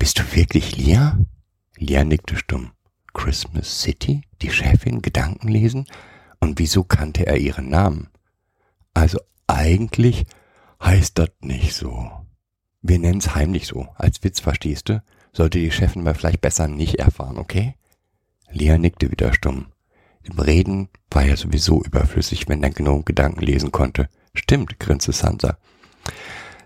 Bist 0.00 0.18
du 0.18 0.34
wirklich 0.34 0.76
Lia? 0.76 1.16
Lia 1.76 2.02
nickte 2.02 2.34
stumm. 2.34 2.72
Christmas 3.14 3.82
City? 3.82 4.22
Die 4.42 4.50
Chefin? 4.50 5.00
Gedanken 5.00 5.46
lesen? 5.46 5.86
Und 6.40 6.58
wieso 6.58 6.82
kannte 6.82 7.24
er 7.24 7.36
ihren 7.36 7.68
Namen? 7.68 8.08
Also 8.94 9.20
eigentlich 9.46 10.24
heißt 10.82 11.18
das 11.18 11.30
nicht 11.40 11.72
so. 11.72 12.10
Wir 12.80 12.98
nennen's 12.98 13.36
heimlich 13.36 13.68
so, 13.68 13.86
als 13.94 14.24
Witz, 14.24 14.40
verstehst 14.40 14.88
du? 14.88 15.04
Sollte 15.32 15.60
die 15.60 15.70
Chefin 15.70 16.02
mal 16.02 16.16
vielleicht 16.16 16.40
besser 16.40 16.66
nicht 16.66 16.96
erfahren, 16.96 17.38
okay? 17.38 17.76
Lia 18.50 18.76
nickte 18.76 19.08
wieder 19.12 19.32
stumm. 19.32 19.66
Im 20.22 20.38
Reden 20.38 20.88
war 21.10 21.24
ja 21.24 21.36
sowieso 21.36 21.82
überflüssig, 21.82 22.48
wenn 22.48 22.62
der 22.62 22.70
Gnome 22.70 23.02
Gedanken 23.02 23.42
lesen 23.42 23.72
konnte. 23.72 24.08
Stimmt, 24.34 24.78
grinste 24.78 25.12
Sansa. 25.12 25.58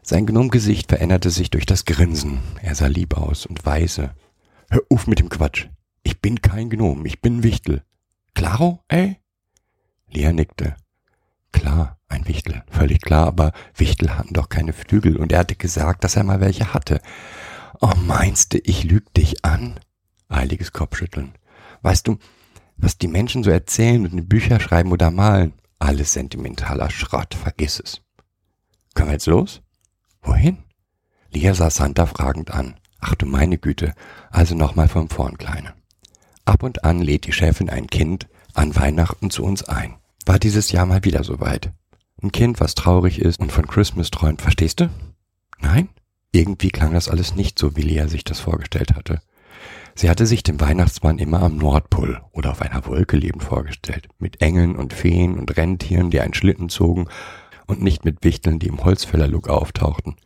Sein 0.03 0.27
Gnomgesicht 0.27 0.89
veränderte 0.89 1.31
sich 1.31 1.51
durch 1.51 1.67
das 1.67 1.85
Grinsen. 1.85 2.39
Er 2.63 2.75
sah 2.75 2.87
lieb 2.87 3.17
aus 3.17 3.47
und 3.47 3.67
weise. 3.67 4.15
Hör 4.71 4.83
auf 4.91 5.07
mit 5.07 5.19
dem 5.19 5.29
Quatsch. 5.29 5.67
Ich 6.03 6.21
bin 6.21 6.41
kein 6.41 6.71
Gnom, 6.71 7.05
ich 7.07 7.21
bin 7.21 7.43
Wichtel. 7.43 7.83
Klaro, 8.35 8.85
ey? 8.89 9.19
Lia 10.09 10.33
nickte. 10.33 10.77
Klar, 11.51 11.99
ein 12.09 12.29
Wichtel, 12.29 12.63
völlig 12.71 13.01
klar, 13.01 13.27
aber 13.27 13.53
Wichtel 13.75 14.17
hatten 14.17 14.35
doch 14.35 14.49
keine 14.49 14.73
Flügel 14.73 15.17
und 15.17 15.33
er 15.33 15.41
hatte 15.41 15.57
gesagt, 15.57 16.05
dass 16.05 16.17
er 16.17 16.23
mal 16.23 16.41
welche 16.41 16.73
hatte. 16.73 17.01
Oh, 17.81 17.93
meinst 18.07 18.55
du, 18.55 18.59
ich 18.59 18.85
lüg 18.85 19.13
dich 19.15 19.45
an? 19.45 19.81
Eiliges 20.29 20.73
Kopfschütteln. 20.73 21.33
Weißt 21.83 22.07
du, 22.07 22.19
was 22.77 22.99
die 22.99 23.09
Menschen 23.09 23.43
so 23.43 23.51
erzählen 23.51 24.05
und 24.05 24.13
in 24.13 24.29
Bücher 24.29 24.61
schreiben 24.61 24.93
oder 24.93 25.11
malen? 25.11 25.53
Alles 25.79 26.13
sentimentaler 26.13 26.91
Schrott, 26.91 27.35
vergiss 27.35 27.81
es. 27.81 28.01
Können 28.95 29.09
wir 29.09 29.15
jetzt 29.15 29.27
los? 29.27 29.63
Wohin? 30.23 30.59
Lia 31.31 31.55
sah 31.55 31.71
Santa 31.71 32.07
fragend 32.07 32.51
an. 32.51 32.77
Ach 33.01 33.15
du 33.15 33.27
meine 33.27 33.59
Güte, 33.59 33.95
also 34.31 34.55
nochmal 34.55 34.89
von 34.89 35.09
vorn, 35.09 35.39
Kleine. 35.39 35.75
Ab 36.45 36.63
und 36.63 36.85
an 36.85 37.01
lädt 37.01 37.27
die 37.27 37.33
Chefin 37.33 37.69
ein 37.69 37.89
Kind 37.89 38.29
an 38.55 38.75
Weihnachten 38.75 39.31
zu 39.31 39.45
uns 39.45 39.63
ein. 39.65 39.97
War 40.25 40.39
dieses 40.39 40.73
Jahr 40.73 40.87
mal 40.87 41.05
wieder 41.05 41.25
soweit. 41.25 41.73
Ein 42.23 42.33
Kind, 42.33 42.61
was 42.61 42.75
traurig 42.75 43.21
ist 43.21 43.39
und 43.41 43.53
von 43.53 43.67
Christmas 43.67 44.11
träumt, 44.11 44.41
verstehst 44.41 44.81
du? 44.81 44.89
Nein? 45.61 45.89
Irgendwie 46.33 46.71
klang 46.71 46.93
das 46.93 47.09
alles 47.09 47.35
nicht 47.35 47.59
so, 47.59 47.77
wie 47.77 47.83
Lea 47.83 48.09
sich 48.09 48.25
das 48.25 48.41
vorgestellt 48.41 48.95
hatte. 48.95 49.21
Sie 49.99 50.11
hatte 50.11 50.27
sich 50.27 50.43
den 50.43 50.61
Weihnachtsmann 50.61 51.19
immer 51.19 51.41
am 51.41 51.57
Nordpol 51.57 52.21
oder 52.33 52.51
auf 52.51 52.61
einer 52.61 52.85
Wolke 52.85 53.17
lebend 53.17 53.43
vorgestellt, 53.43 54.09
mit 54.19 54.43
Engeln 54.43 54.77
und 54.77 54.93
Feen 54.93 55.39
und 55.39 55.57
Rentieren, 55.57 56.11
die 56.11 56.21
einen 56.21 56.35
Schlitten 56.35 56.69
zogen 56.69 57.09
und 57.67 57.83
nicht 57.83 58.05
mit 58.05 58.23
Wichteln, 58.23 58.59
die 58.59 58.67
im 58.67 58.85
Holzfällerlook 58.85 59.49
auftauchten. 59.49 60.17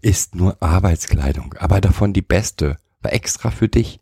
Ist 0.00 0.36
nur 0.36 0.62
Arbeitskleidung, 0.62 1.56
aber 1.58 1.80
davon 1.80 2.12
die 2.12 2.22
beste, 2.22 2.76
war 3.02 3.12
extra 3.12 3.50
für 3.50 3.68
dich. 3.68 3.98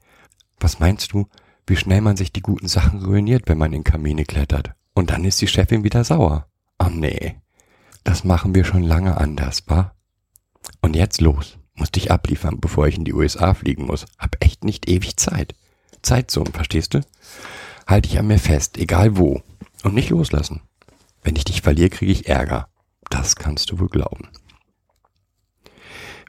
Was 0.61 0.81
meinst 0.81 1.15
du, 1.15 1.27
wie 1.67 1.77
schnell 1.77 2.03
man 2.03 2.19
sich 2.19 2.31
die 2.31 2.43
guten 2.43 2.69
Sachen 2.69 3.03
ruiniert, 3.03 3.49
wenn 3.49 3.57
man 3.59 3.73
in 3.73 3.85
Kamine 3.85 4.27
klettert? 4.27 4.73
Und 4.93 5.11
dann 5.11 5.25
ist 5.25 5.41
die 5.41 5.49
Chefin 5.49 5.83
wieder 5.83 6.05
sauer. 6.05 6.47
Oh 6.79 6.91
nee, 6.91 7.37
das 8.05 8.23
machen 8.23 8.55
wir 8.55 8.65
schon 8.65 8.83
lange 8.83 9.17
anders, 9.17 9.65
wa? 9.67 9.93
Und 10.83 10.95
jetzt 10.95 11.23
los. 11.23 11.59
Muss 11.76 11.92
dich 11.92 12.11
abliefern, 12.11 12.59
bevor 12.61 12.88
ich 12.88 12.97
in 12.97 13.04
die 13.04 13.14
USA 13.14 13.54
fliegen 13.54 13.85
muss. 13.85 14.06
Hab 14.18 14.42
echt 14.42 14.64
nicht 14.64 14.88
ewig 14.88 15.16
Zeit. 15.16 15.54
Zeitzone, 16.02 16.50
verstehst 16.52 16.95
du? 16.95 17.00
Halt 17.87 18.06
dich 18.06 18.18
an 18.18 18.26
mir 18.26 18.38
fest, 18.38 18.78
egal 18.78 19.16
wo. 19.16 19.42
Und 19.85 19.95
nicht 19.95 20.11
loslassen. 20.11 20.62
Wenn 21.23 21.37
ich 21.37 21.45
dich 21.45 21.62
verliere, 21.62 21.90
kriege 21.90 22.12
ich 22.12 22.28
Ärger. 22.28 22.68
Das 23.11 23.37
kannst 23.37 23.71
du 23.71 23.78
wohl 23.78 23.88
glauben. 23.88 24.28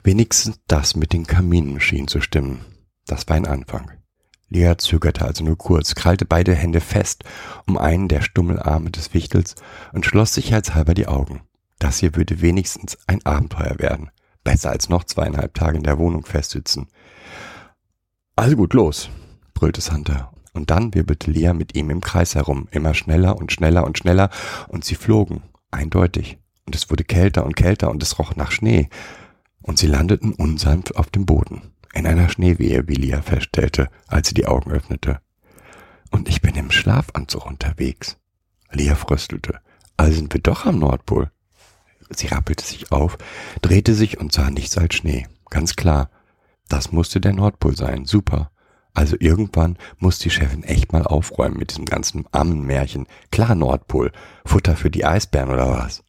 Wenigstens 0.04 0.60
das 0.68 0.96
mit 0.96 1.14
den 1.14 1.26
Kaminen 1.26 1.80
schien 1.80 2.08
zu 2.08 2.22
stimmen. 2.22 2.66
Das 3.06 3.28
war 3.28 3.36
ein 3.36 3.48
Anfang. 3.48 3.92
Lea 4.50 4.76
zögerte 4.78 5.26
also 5.26 5.44
nur 5.44 5.58
kurz, 5.58 5.96
krallte 5.96 6.26
beide 6.26 6.56
Hände 6.56 6.80
fest 6.80 7.24
um 7.66 7.78
einen 7.78 8.08
der 8.08 8.22
Stummelarme 8.22 8.92
des 8.92 9.14
Wichtels 9.14 9.56
und 9.92 10.06
schloss 10.06 10.34
sicherheitshalber 10.34 10.94
die 10.94 11.08
Augen. 11.08 11.42
Das 11.80 12.00
hier 12.00 12.16
würde 12.16 12.42
wenigstens 12.42 12.98
ein 13.08 13.26
Abenteuer 13.26 13.80
werden. 13.80 14.10
Besser 14.44 14.72
als 14.72 14.90
noch 14.90 15.04
zweieinhalb 15.04 15.54
Tage 15.54 15.78
in 15.78 15.84
der 15.84 16.00
Wohnung 16.00 16.26
festsitzen. 16.26 16.88
Also 18.36 18.56
gut, 18.56 18.74
los, 18.74 19.10
brüllte 19.54 19.82
Santa. 19.82 20.32
Und 20.54 20.72
dann 20.72 20.94
wirbelte 20.94 21.30
Lea 21.30 21.54
mit 21.54 21.76
ihm 21.76 21.90
im 21.90 22.02
Kreis 22.02 22.36
herum, 22.36 22.68
immer 22.72 22.94
schneller 22.94 23.38
und 23.38 23.52
schneller 23.52 23.86
und 23.86 23.98
schneller, 23.98 24.30
und 24.68 24.86
sie 24.86 24.96
flogen, 24.96 25.44
eindeutig. 25.72 26.40
Und 26.66 26.76
es 26.76 26.90
wurde 26.90 27.04
kälter 27.04 27.46
und 27.46 27.56
kälter 27.56 27.92
und 27.92 28.02
es 28.04 28.18
roch 28.20 28.36
nach 28.36 28.52
Schnee. 28.52 28.90
Und 29.62 29.78
sie 29.80 29.88
landeten 29.88 30.34
unsanft 30.34 30.96
auf 30.96 31.10
dem 31.10 31.26
Boden, 31.26 31.62
in 31.94 32.08
einer 32.08 32.30
Schneewehe, 32.30 32.88
wie 32.88 32.96
Lea 32.96 33.22
feststellte, 33.22 33.90
als 34.08 34.30
sie 34.30 34.34
die 34.34 34.48
Augen 34.48 34.72
öffnete. 34.72 35.20
Und 36.12 36.30
ich 36.30 36.42
bin 36.42 36.56
im 36.56 36.72
Schlafanzug 36.72 37.46
unterwegs. 37.46 38.18
Lea 38.72 38.96
fröstelte. 38.96 39.60
Also 39.96 40.16
sind 40.18 40.34
wir 40.34 40.42
doch 40.42 40.66
am 40.66 40.80
Nordpol. 40.80 41.32
Sie 42.10 42.28
rappelte 42.28 42.66
sich 42.66 42.92
auf, 42.92 43.18
drehte 43.62 43.94
sich 43.94 44.20
und 44.20 44.32
sah 44.32 44.50
nichts 44.50 44.78
als 44.78 44.96
Schnee. 44.96 45.28
Ganz 45.50 45.76
klar. 45.76 46.10
Das 46.70 46.92
musste 46.92 47.22
der 47.22 47.34
Nordpol 47.34 47.76
sein. 47.76 48.06
Super. 48.06 48.52
Also 48.94 49.16
irgendwann 49.20 49.78
muss 50.00 50.20
die 50.20 50.30
Chefin 50.30 50.64
echt 50.64 50.92
mal 50.92 51.04
aufräumen 51.04 51.58
mit 51.58 51.72
diesem 51.72 51.86
ganzen 51.86 52.26
Ammenmärchen. 52.32 53.06
Klar 53.32 53.56
Nordpol. 53.56 54.12
Futter 54.46 54.76
für 54.76 54.90
die 54.90 55.06
Eisbären 55.06 55.52
oder 55.52 55.70
was? 55.70 56.04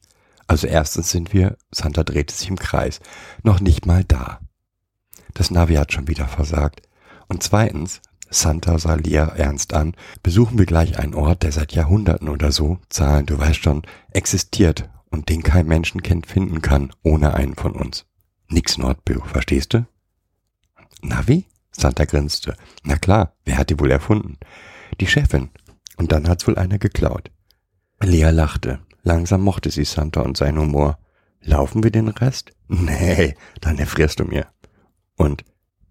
Also 0.46 0.66
erstens 0.66 1.10
sind 1.10 1.34
wir, 1.34 1.58
Santa 1.70 2.02
drehte 2.02 2.34
sich 2.34 2.48
im 2.48 2.56
Kreis, 2.56 3.00
noch 3.42 3.60
nicht 3.60 3.84
mal 3.84 4.04
da. 4.04 4.40
Das 5.34 5.50
Navi 5.50 5.74
hat 5.74 5.92
schon 5.92 6.08
wieder 6.08 6.26
versagt. 6.26 6.80
Und 7.28 7.42
zweitens, 7.42 8.00
Santa 8.30 8.78
sah 8.78 8.94
Lia 8.94 9.26
ernst 9.26 9.74
an, 9.74 9.94
besuchen 10.22 10.58
wir 10.58 10.64
gleich 10.64 10.98
einen 10.98 11.14
Ort, 11.14 11.42
der 11.42 11.52
seit 11.52 11.72
Jahrhunderten 11.72 12.30
oder 12.30 12.52
so, 12.52 12.78
Zahlen, 12.88 13.26
du 13.26 13.38
weißt 13.38 13.62
schon, 13.62 13.82
existiert 14.10 14.88
und 15.10 15.28
den 15.28 15.42
kein 15.42 15.66
Menschenkind 15.66 16.26
finden 16.26 16.62
kann 16.62 16.92
ohne 17.02 17.34
einen 17.34 17.54
von 17.54 17.72
uns. 17.72 18.06
Nix 18.48 18.78
Nordbio, 18.78 19.22
verstehst 19.24 19.74
du? 19.74 19.86
Navi? 21.02 21.46
Santa 21.70 22.04
grinste. 22.04 22.56
Na 22.82 22.96
klar, 22.96 23.34
wer 23.44 23.58
hat 23.58 23.70
die 23.70 23.78
wohl 23.78 23.90
erfunden? 23.90 24.38
Die 25.00 25.06
Chefin. 25.06 25.50
Und 25.96 26.12
dann 26.12 26.28
hat's 26.28 26.46
wohl 26.46 26.58
einer 26.58 26.78
geklaut. 26.78 27.30
Lea 28.00 28.30
lachte. 28.30 28.80
Langsam 29.02 29.42
mochte 29.42 29.70
sie 29.70 29.84
Santa 29.84 30.22
und 30.22 30.36
seinen 30.36 30.58
Humor. 30.58 30.98
Laufen 31.40 31.82
wir 31.82 31.90
den 31.90 32.08
Rest? 32.08 32.52
Nee, 32.68 33.34
dann 33.60 33.78
erfrierst 33.78 34.20
du 34.20 34.24
mir. 34.24 34.48
Und 35.16 35.44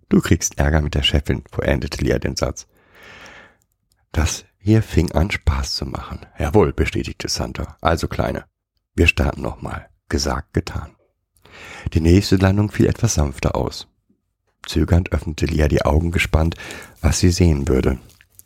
du 0.09 0.21
kriegst 0.21 0.59
Ärger 0.59 0.81
mit 0.81 0.93
der 0.93 1.03
Chefin, 1.03 1.43
vollendete 1.51 2.03
Lea 2.03 2.19
den 2.19 2.35
Satz. 2.35 2.67
Das 4.11 4.45
hier 4.59 4.83
fing 4.83 5.11
an 5.13 5.31
Spaß 5.31 5.75
zu 5.75 5.85
machen. 5.85 6.25
Jawohl, 6.37 6.73
bestätigte 6.73 7.29
Santa. 7.29 7.77
Also 7.81 8.07
Kleine, 8.07 8.45
wir 8.97 9.07
starten 9.07 9.41
nochmal. 9.41 9.89
Gesagt, 10.09 10.53
getan. 10.53 10.95
Die 11.93 12.01
nächste 12.01 12.37
Landung 12.37 12.71
fiel 12.71 12.87
etwas 12.87 13.13
sanfter 13.13 13.55
aus. 13.55 13.87
Zögernd 14.65 15.11
öffnete 15.11 15.45
Lia 15.45 15.67
die 15.67 15.83
Augen 15.83 16.11
gespannt, 16.11 16.55
was 17.01 17.19
sie 17.19 17.29
sehen 17.29 17.67
würde. 17.67 17.99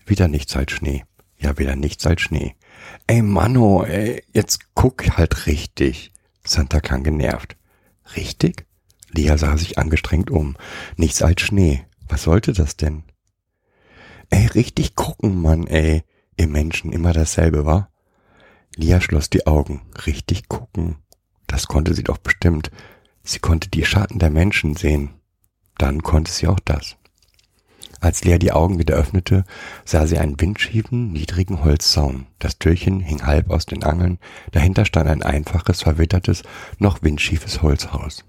Wieder 0.05 0.27
nichts 0.27 0.55
als 0.55 0.72
Schnee. 0.74 1.05
Ja, 1.38 1.58
wieder 1.58 1.75
nichts 1.75 2.05
als 2.05 2.22
Schnee. 2.22 2.55
Ey, 3.08 3.22
Mano, 3.22 3.84
ey, 3.84 4.24
jetzt 4.34 4.75
guck 4.75 5.17
halt 5.17 5.48
richtig. 5.48 6.12
Santa 6.43 6.79
klang 6.79 7.03
genervt. 7.03 7.55
Richtig? 8.15 8.65
Lia 9.12 9.38
sah 9.38 9.58
sich 9.58 9.77
angestrengt 9.77 10.29
um. 10.29 10.58
Nichts 10.98 11.22
als 11.22 11.41
Schnee. 11.41 11.86
Was 12.08 12.24
sollte 12.24 12.53
das 12.53 12.77
denn? 12.77 13.03
Ey, 14.29 14.48
richtig 14.48 14.96
gucken, 14.96 15.41
Mann, 15.41 15.65
ey. 15.65 16.03
Ihr 16.38 16.48
Menschen 16.48 16.91
immer 16.91 17.13
dasselbe, 17.13 17.65
war? 17.65 17.91
Lia 18.75 19.01
schloss 19.01 19.30
die 19.30 19.48
Augen. 19.48 19.82
Richtig 20.06 20.48
gucken. 20.48 20.98
Das 21.48 21.68
konnte 21.68 21.94
sie 21.94 22.04
doch 22.04 22.18
bestimmt. 22.18 22.72
Sie 23.24 23.40
konnte 23.40 23.70
die 23.70 23.86
Schatten 23.86 24.20
der 24.20 24.30
Menschen 24.30 24.75
sehen. 24.75 25.12
Dann 25.78 26.01
konnte 26.04 26.32
sie 26.32 26.48
auch 26.48 26.60
das. 26.60 26.96
Als 28.00 28.24
Lea 28.24 28.40
die 28.40 28.51
Augen 28.51 28.80
wieder 28.80 28.96
öffnete, 28.96 29.46
sah 29.86 30.08
sie 30.08 30.18
einen 30.18 30.40
windschiefen, 30.40 31.12
niedrigen 31.12 31.63
Holzzaun. 31.63 32.25
Das 32.40 32.58
Türchen 32.58 33.00
hing 33.00 33.28
halb 33.28 33.51
aus 33.51 33.68
den 33.68 33.84
Angeln, 33.84 34.18
dahinter 34.51 34.86
stand 34.86 35.08
ein 35.08 35.22
einfaches, 35.22 35.84
verwittertes, 35.84 36.42
noch 36.80 37.04
windschiefes 37.04 37.62
Holzhaus. 37.62 38.25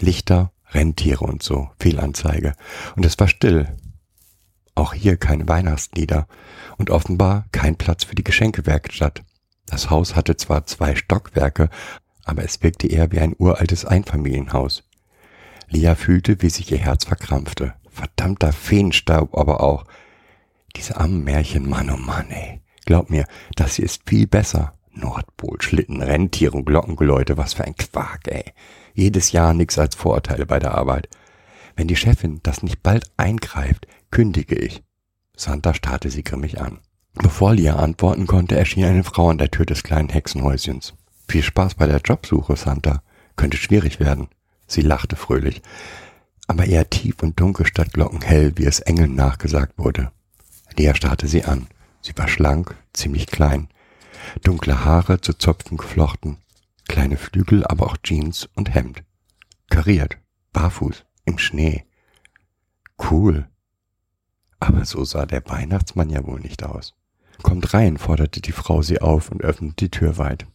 Lichter, 0.00 0.50
Rentiere 0.70 1.24
und 1.24 1.42
so, 1.42 1.70
Fehlanzeige. 1.78 2.54
Und 2.96 3.04
es 3.04 3.18
war 3.18 3.28
still. 3.28 3.76
Auch 4.74 4.94
hier 4.94 5.16
keine 5.16 5.48
Weihnachtslieder 5.48 6.26
und 6.78 6.90
offenbar 6.90 7.46
kein 7.52 7.76
Platz 7.76 8.04
für 8.04 8.14
die 8.14 8.24
Geschenkewerkstatt. 8.24 9.22
Das 9.66 9.90
Haus 9.90 10.14
hatte 10.14 10.36
zwar 10.36 10.66
zwei 10.66 10.94
Stockwerke, 10.94 11.68
aber 12.24 12.44
es 12.44 12.62
wirkte 12.62 12.86
eher 12.86 13.12
wie 13.12 13.20
ein 13.20 13.34
uraltes 13.38 13.84
Einfamilienhaus. 13.84 14.84
Lia 15.68 15.94
fühlte, 15.94 16.42
wie 16.42 16.50
sich 16.50 16.70
ihr 16.70 16.78
Herz 16.78 17.04
verkrampfte. 17.04 17.74
Verdammter 17.90 18.52
Feenstaub 18.52 19.36
aber 19.36 19.60
auch. 19.60 19.84
Diese 20.76 20.96
armen 20.96 21.24
Märchen, 21.24 21.68
Mann 21.68 21.90
oh 21.90 21.96
Mann, 21.96 22.30
ey. 22.30 22.60
Glaub 22.84 23.10
mir, 23.10 23.26
das 23.56 23.76
hier 23.76 23.84
ist 23.84 24.02
viel 24.06 24.26
besser. 24.26 24.74
Nordpol, 24.92 25.60
Schlitten, 25.60 26.02
Rentiere 26.02 26.56
und 26.56 26.64
Glockengeläute, 26.64 27.36
was 27.36 27.54
für 27.54 27.64
ein 27.64 27.76
Quark, 27.76 28.28
ey. 28.28 28.44
Jedes 28.94 29.32
Jahr 29.32 29.54
nix 29.54 29.78
als 29.78 29.94
Vorurteile 29.94 30.46
bei 30.46 30.58
der 30.58 30.74
Arbeit. 30.74 31.08
Wenn 31.74 31.88
die 31.88 31.96
Chefin 31.96 32.40
das 32.42 32.62
nicht 32.62 32.82
bald 32.82 33.10
eingreift, 33.16 33.86
kündige 34.10 34.56
ich. 34.56 34.82
Santa 35.36 35.74
starrte 35.74 36.10
sie 36.10 36.22
grimmig 36.22 36.60
an. 36.60 36.78
Bevor 37.16 37.54
Lia 37.54 37.76
antworten 37.76 38.26
konnte, 38.26 38.56
erschien 38.56 38.84
eine 38.84 39.02
Frau 39.02 39.30
an 39.30 39.38
der 39.38 39.50
Tür 39.50 39.64
des 39.64 39.82
kleinen 39.82 40.10
Hexenhäuschens. 40.10 40.94
Viel 41.28 41.42
Spaß 41.42 41.74
bei 41.74 41.86
der 41.86 42.00
Jobsuche, 42.00 42.56
Santa. 42.56 43.02
Könnte 43.36 43.56
schwierig 43.56 44.00
werden. 44.00 44.28
Sie 44.66 44.82
lachte 44.82 45.16
fröhlich. 45.16 45.62
Aber 46.46 46.66
eher 46.66 46.88
tief 46.90 47.22
und 47.22 47.40
dunkel 47.40 47.66
statt 47.66 47.92
glockenhell, 47.92 48.52
wie 48.56 48.66
es 48.66 48.80
Engeln 48.80 49.14
nachgesagt 49.14 49.78
wurde. 49.78 50.12
Lia 50.76 50.94
starrte 50.94 51.26
sie 51.26 51.44
an. 51.44 51.66
Sie 52.02 52.16
war 52.16 52.28
schlank, 52.28 52.76
ziemlich 52.92 53.26
klein. 53.26 53.68
Dunkle 54.42 54.84
Haare 54.84 55.20
zu 55.20 55.32
Zopfen 55.32 55.78
geflochten. 55.78 56.36
Kleine 56.86 57.16
Flügel, 57.16 57.66
aber 57.66 57.86
auch 57.86 57.96
Jeans 58.02 58.48
und 58.54 58.74
Hemd. 58.74 59.02
Kariert, 59.70 60.18
barfuß, 60.52 61.04
im 61.24 61.38
Schnee. 61.38 61.84
Cool. 63.10 63.48
Aber 64.60 64.84
so 64.84 65.04
sah 65.04 65.26
der 65.26 65.44
Weihnachtsmann 65.46 66.10
ja 66.10 66.24
wohl 66.26 66.40
nicht 66.40 66.62
aus. 66.62 66.94
Kommt 67.42 67.74
rein, 67.74 67.98
forderte 67.98 68.40
die 68.40 68.52
Frau 68.52 68.82
sie 68.82 69.00
auf 69.00 69.30
und 69.30 69.42
öffnete 69.42 69.86
die 69.86 69.90
Tür 69.90 70.18
weit. 70.18 70.46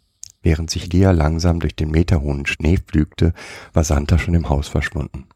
Während 0.42 0.72
sich 0.72 0.92
Lia 0.92 1.12
langsam 1.12 1.60
durch 1.60 1.76
den 1.76 1.92
meterhohen 1.92 2.46
Schnee 2.46 2.78
pflügte, 2.78 3.34
war 3.74 3.84
Santa 3.84 4.18
schon 4.18 4.34
im 4.34 4.50
Haus 4.50 4.68
verschwunden. 4.68 5.28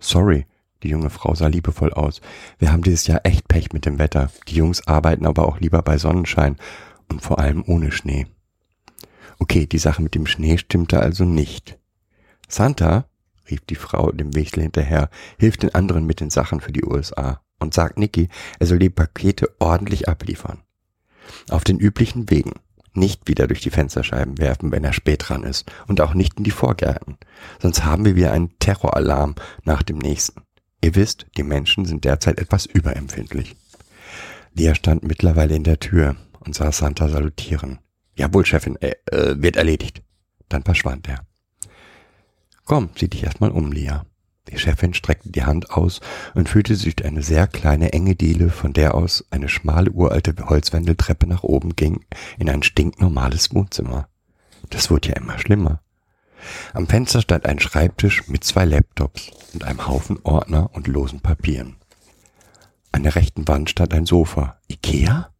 Sorry, 0.00 0.46
die 0.82 0.88
junge 0.88 1.10
Frau 1.10 1.34
sah 1.34 1.46
liebevoll 1.46 1.92
aus. 1.92 2.20
Wir 2.58 2.72
haben 2.72 2.82
dieses 2.82 3.06
Jahr 3.06 3.20
echt 3.24 3.46
Pech 3.46 3.72
mit 3.72 3.86
dem 3.86 3.98
Wetter. 3.98 4.30
Die 4.48 4.56
Jungs 4.56 4.86
arbeiten 4.88 5.26
aber 5.26 5.46
auch 5.46 5.60
lieber 5.60 5.82
bei 5.82 5.96
Sonnenschein 5.96 6.56
und 7.08 7.22
vor 7.22 7.38
allem 7.38 7.62
ohne 7.66 7.92
Schnee. 7.92 8.26
Okay, 9.38 9.66
die 9.66 9.78
Sache 9.78 10.02
mit 10.02 10.14
dem 10.14 10.26
Schnee 10.26 10.58
stimmte 10.58 10.98
also 11.00 11.24
nicht. 11.24 11.78
Santa, 12.48 13.06
rief 13.50 13.60
die 13.60 13.76
Frau 13.76 14.10
dem 14.10 14.34
Wichtel 14.34 14.62
hinterher, 14.62 15.08
hilft 15.38 15.62
den 15.62 15.74
anderen 15.74 16.04
mit 16.04 16.20
den 16.20 16.30
Sachen 16.30 16.60
für 16.60 16.72
die 16.72 16.84
USA 16.84 17.40
und 17.60 17.74
sagt 17.74 17.98
Niki, 17.98 18.28
er 18.58 18.66
soll 18.66 18.78
die 18.78 18.90
Pakete 18.90 19.48
ordentlich 19.58 20.08
abliefern. 20.08 20.62
Auf 21.50 21.64
den 21.64 21.78
üblichen 21.78 22.30
Wegen. 22.30 22.52
Nicht 22.94 23.26
wieder 23.26 23.46
durch 23.46 23.60
die 23.60 23.70
Fensterscheiben 23.70 24.38
werfen, 24.38 24.70
wenn 24.70 24.84
er 24.84 24.92
spät 24.92 25.28
dran 25.28 25.44
ist. 25.44 25.70
Und 25.86 26.00
auch 26.00 26.14
nicht 26.14 26.38
in 26.38 26.44
die 26.44 26.50
Vorgärten. 26.50 27.16
Sonst 27.60 27.84
haben 27.84 28.04
wir 28.04 28.16
wieder 28.16 28.32
einen 28.32 28.58
Terroralarm 28.58 29.34
nach 29.64 29.82
dem 29.82 29.98
nächsten. 29.98 30.42
Ihr 30.82 30.94
wisst, 30.94 31.26
die 31.36 31.42
Menschen 31.42 31.84
sind 31.84 32.04
derzeit 32.04 32.38
etwas 32.38 32.66
überempfindlich. 32.66 33.56
Lia 34.54 34.74
stand 34.74 35.04
mittlerweile 35.04 35.54
in 35.54 35.64
der 35.64 35.80
Tür 35.80 36.16
und 36.40 36.54
sah 36.54 36.72
Santa 36.72 37.08
salutieren. 37.08 37.78
Jawohl, 38.14 38.44
Chefin, 38.44 38.76
äh, 38.76 38.94
äh, 39.06 39.40
wird 39.40 39.56
erledigt. 39.56 40.02
Dann 40.48 40.62
verschwand 40.62 41.08
er. 41.08 41.24
Komm, 42.64 42.90
sieh 42.96 43.08
dich 43.08 43.24
erstmal 43.24 43.50
um, 43.50 43.72
Lia. 43.72 44.04
Die 44.52 44.58
Chefin 44.58 44.92
streckte 44.92 45.30
die 45.30 45.44
Hand 45.44 45.70
aus 45.70 46.00
und 46.34 46.48
führte 46.48 46.76
sich 46.76 46.94
durch 46.96 47.08
eine 47.08 47.22
sehr 47.22 47.46
kleine, 47.46 47.92
enge 47.94 48.14
Diele, 48.14 48.50
von 48.50 48.74
der 48.74 48.94
aus 48.94 49.24
eine 49.30 49.48
schmale, 49.48 49.90
uralte 49.90 50.34
Holzwendeltreppe 50.46 51.26
nach 51.26 51.42
oben 51.42 51.74
ging, 51.74 52.04
in 52.38 52.50
ein 52.50 52.62
stinknormales 52.62 53.54
Wohnzimmer. 53.54 54.08
Das 54.68 54.90
wurde 54.90 55.08
ja 55.08 55.16
immer 55.16 55.38
schlimmer. 55.38 55.80
Am 56.74 56.86
Fenster 56.86 57.22
stand 57.22 57.46
ein 57.46 57.60
Schreibtisch 57.60 58.28
mit 58.28 58.44
zwei 58.44 58.64
Laptops 58.64 59.30
und 59.54 59.64
einem 59.64 59.86
Haufen 59.86 60.18
Ordner 60.22 60.70
und 60.74 60.86
losen 60.86 61.20
Papieren. 61.20 61.76
An 62.90 63.04
der 63.04 63.14
rechten 63.14 63.48
Wand 63.48 63.70
stand 63.70 63.94
ein 63.94 64.06
Sofa. 64.06 64.58
Ikea? 64.68 65.30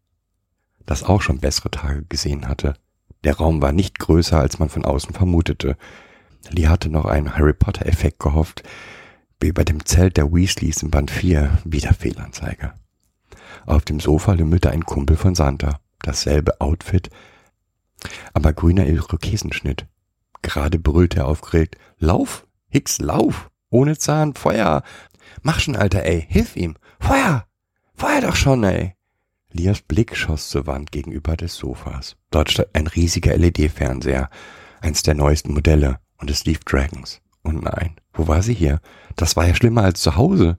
Das 0.86 1.02
auch 1.02 1.20
schon 1.20 1.38
bessere 1.38 1.70
Tage 1.70 2.04
gesehen 2.04 2.48
hatte. 2.48 2.74
Der 3.24 3.36
Raum 3.36 3.60
war 3.60 3.72
nicht 3.72 3.98
größer, 3.98 4.38
als 4.38 4.58
man 4.58 4.70
von 4.70 4.84
außen 4.84 5.12
vermutete. 5.12 5.76
Lee 6.48 6.66
hatte 6.66 6.88
noch 6.88 7.04
einen 7.04 7.36
Harry 7.36 7.52
Potter-Effekt 7.52 8.18
gehofft, 8.18 8.62
wie 9.42 9.52
bei 9.52 9.64
dem 9.64 9.84
Zelt 9.84 10.16
der 10.16 10.32
Weasleys 10.32 10.82
in 10.82 10.90
Band 10.90 11.10
4, 11.10 11.58
wieder 11.64 11.92
Fehlanzeige. 11.92 12.74
Auf 13.66 13.84
dem 13.84 13.98
Sofa 13.98 14.32
lümmelte 14.34 14.70
ein 14.70 14.84
Kumpel 14.84 15.16
von 15.16 15.34
Santa, 15.34 15.80
dasselbe 16.00 16.60
Outfit, 16.60 17.10
aber 18.32 18.52
grüner 18.52 18.86
Irokesenschnitt. 18.86 19.86
Gerade 20.42 20.78
brüllte 20.78 21.20
er 21.20 21.28
aufgeregt, 21.28 21.76
Lauf, 21.98 22.46
Hicks, 22.68 23.00
lauf, 23.00 23.50
ohne 23.68 23.98
Zahn, 23.98 24.34
Feuer. 24.34 24.82
Mach 25.42 25.60
schon, 25.60 25.76
Alter, 25.76 26.04
ey, 26.04 26.24
hilf 26.28 26.56
ihm, 26.56 26.76
Feuer, 27.00 27.46
Feuer 27.94 28.20
doch 28.20 28.36
schon, 28.36 28.64
ey. 28.64 28.94
Lias 29.52 29.82
Blick 29.82 30.16
schoss 30.16 30.48
zur 30.48 30.66
Wand 30.66 30.92
gegenüber 30.92 31.36
des 31.36 31.56
Sofas. 31.56 32.16
Dort 32.30 32.50
stand 32.50 32.74
ein 32.74 32.86
riesiger 32.86 33.36
LED-Fernseher, 33.36 34.30
eins 34.80 35.02
der 35.02 35.14
neuesten 35.14 35.52
Modelle, 35.52 35.98
und 36.16 36.30
es 36.30 36.44
lief 36.44 36.60
Dragons. 36.60 37.21
Und 37.42 37.62
nein, 37.62 37.96
wo 38.12 38.28
war 38.28 38.42
sie 38.42 38.54
hier? 38.54 38.80
Das 39.16 39.36
war 39.36 39.46
ja 39.46 39.54
schlimmer 39.54 39.82
als 39.82 40.00
zu 40.00 40.16
Hause. 40.16 40.58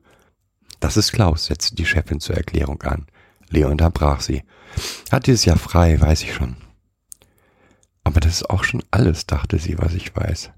Das 0.80 0.98
ist 0.98 1.12
Klaus, 1.14 1.46
setzte 1.46 1.76
die 1.76 1.86
Chefin 1.86 2.20
zur 2.20 2.36
Erklärung 2.36 2.82
an. 2.84 3.06
Leo 3.50 3.70
unterbrach 3.70 4.22
sie. 4.22 4.44
Hat 5.12 5.28
dieses 5.28 5.46
Jahr 5.46 5.58
frei, 5.58 6.00
weiß 6.00 6.24
ich 6.24 6.34
schon. 6.34 6.58
Aber 8.04 8.20
das 8.20 8.34
ist 8.34 8.50
auch 8.50 8.64
schon 8.64 8.84
alles, 8.92 9.26
dachte 9.26 9.60
sie, 9.60 9.78
was 9.78 9.94
ich 9.94 10.16
weiß. 10.16 10.52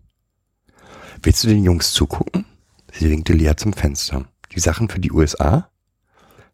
Willst 1.22 1.44
du 1.44 1.48
den 1.48 1.64
Jungs 1.64 1.92
zugucken? 1.94 2.46
Sie 2.92 3.10
winkte 3.10 3.34
Lia 3.34 3.58
zum 3.58 3.74
Fenster. 3.74 4.26
Die 4.54 4.60
Sachen 4.60 4.90
für 4.90 5.00
die 5.00 5.12
USA? 5.12 5.70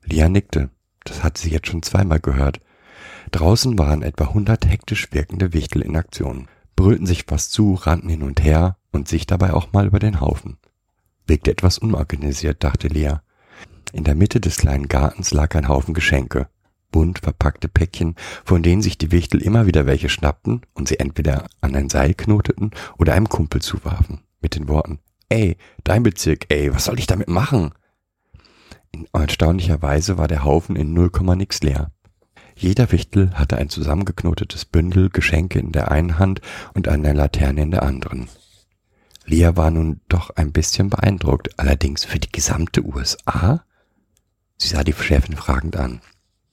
Lia 0.03 0.27
nickte. 0.27 0.69
Das 1.03 1.23
hatte 1.23 1.41
sie 1.41 1.51
jetzt 1.51 1.67
schon 1.67 1.83
zweimal 1.83 2.19
gehört. 2.19 2.59
Draußen 3.31 3.77
waren 3.79 4.01
etwa 4.01 4.33
hundert 4.33 4.65
hektisch 4.65 5.11
wirkende 5.11 5.53
Wichtel 5.53 5.81
in 5.81 5.95
Aktion, 5.95 6.47
brüllten 6.81 7.05
sich 7.05 7.25
fast 7.27 7.51
zu, 7.51 7.75
rannten 7.75 8.09
hin 8.09 8.23
und 8.23 8.43
her 8.43 8.77
und 8.91 9.07
sich 9.07 9.27
dabei 9.27 9.53
auch 9.53 9.71
mal 9.71 9.85
über 9.85 9.99
den 9.99 10.19
Haufen. 10.19 10.57
Wirkte 11.27 11.51
etwas 11.51 11.77
unorganisiert, 11.77 12.63
dachte 12.63 12.87
Lea. 12.87 13.17
In 13.93 14.03
der 14.03 14.15
Mitte 14.15 14.39
des 14.39 14.57
kleinen 14.57 14.87
Gartens 14.87 15.31
lag 15.31 15.55
ein 15.55 15.67
Haufen 15.67 15.93
Geschenke, 15.93 16.49
bunt 16.89 17.19
verpackte 17.19 17.67
Päckchen, 17.67 18.15
von 18.43 18.63
denen 18.63 18.81
sich 18.81 18.97
die 18.97 19.11
Wichtel 19.11 19.43
immer 19.43 19.67
wieder 19.67 19.85
welche 19.85 20.09
schnappten 20.09 20.61
und 20.73 20.87
sie 20.87 20.99
entweder 20.99 21.45
an 21.61 21.75
ein 21.75 21.89
Seil 21.89 22.15
knoteten 22.15 22.71
oder 22.97 23.13
einem 23.13 23.29
Kumpel 23.29 23.61
zuwarfen, 23.61 24.21
mit 24.41 24.55
den 24.55 24.67
Worten, 24.67 24.97
ey, 25.29 25.57
dein 25.83 26.01
Bezirk, 26.01 26.45
ey, 26.49 26.73
was 26.73 26.85
soll 26.85 26.97
ich 26.97 27.05
damit 27.05 27.27
machen? 27.27 27.73
In 28.91 29.07
erstaunlicher 29.13 29.83
Weise 29.83 30.17
war 30.17 30.27
der 30.27 30.43
Haufen 30.43 30.75
in 30.75 30.95
null 30.95 31.11
Komma 31.11 31.35
leer. 31.35 31.91
Jeder 32.55 32.91
Wichtel 32.91 33.31
hatte 33.33 33.57
ein 33.57 33.69
zusammengeknotetes 33.69 34.65
Bündel 34.65 35.09
Geschenke 35.09 35.59
in 35.59 35.71
der 35.71 35.91
einen 35.91 36.19
Hand 36.19 36.41
und 36.73 36.87
eine 36.87 37.13
Laterne 37.13 37.61
in 37.61 37.71
der 37.71 37.83
anderen. 37.83 38.29
Lia 39.25 39.55
war 39.55 39.71
nun 39.71 40.01
doch 40.09 40.31
ein 40.31 40.51
bisschen 40.51 40.89
beeindruckt, 40.89 41.59
allerdings 41.59 42.03
für 42.03 42.19
die 42.19 42.31
gesamte 42.31 42.85
USA? 42.85 43.63
Sie 44.57 44.67
sah 44.67 44.83
die 44.83 44.93
Chefin 44.93 45.35
fragend 45.35 45.77
an. 45.77 46.01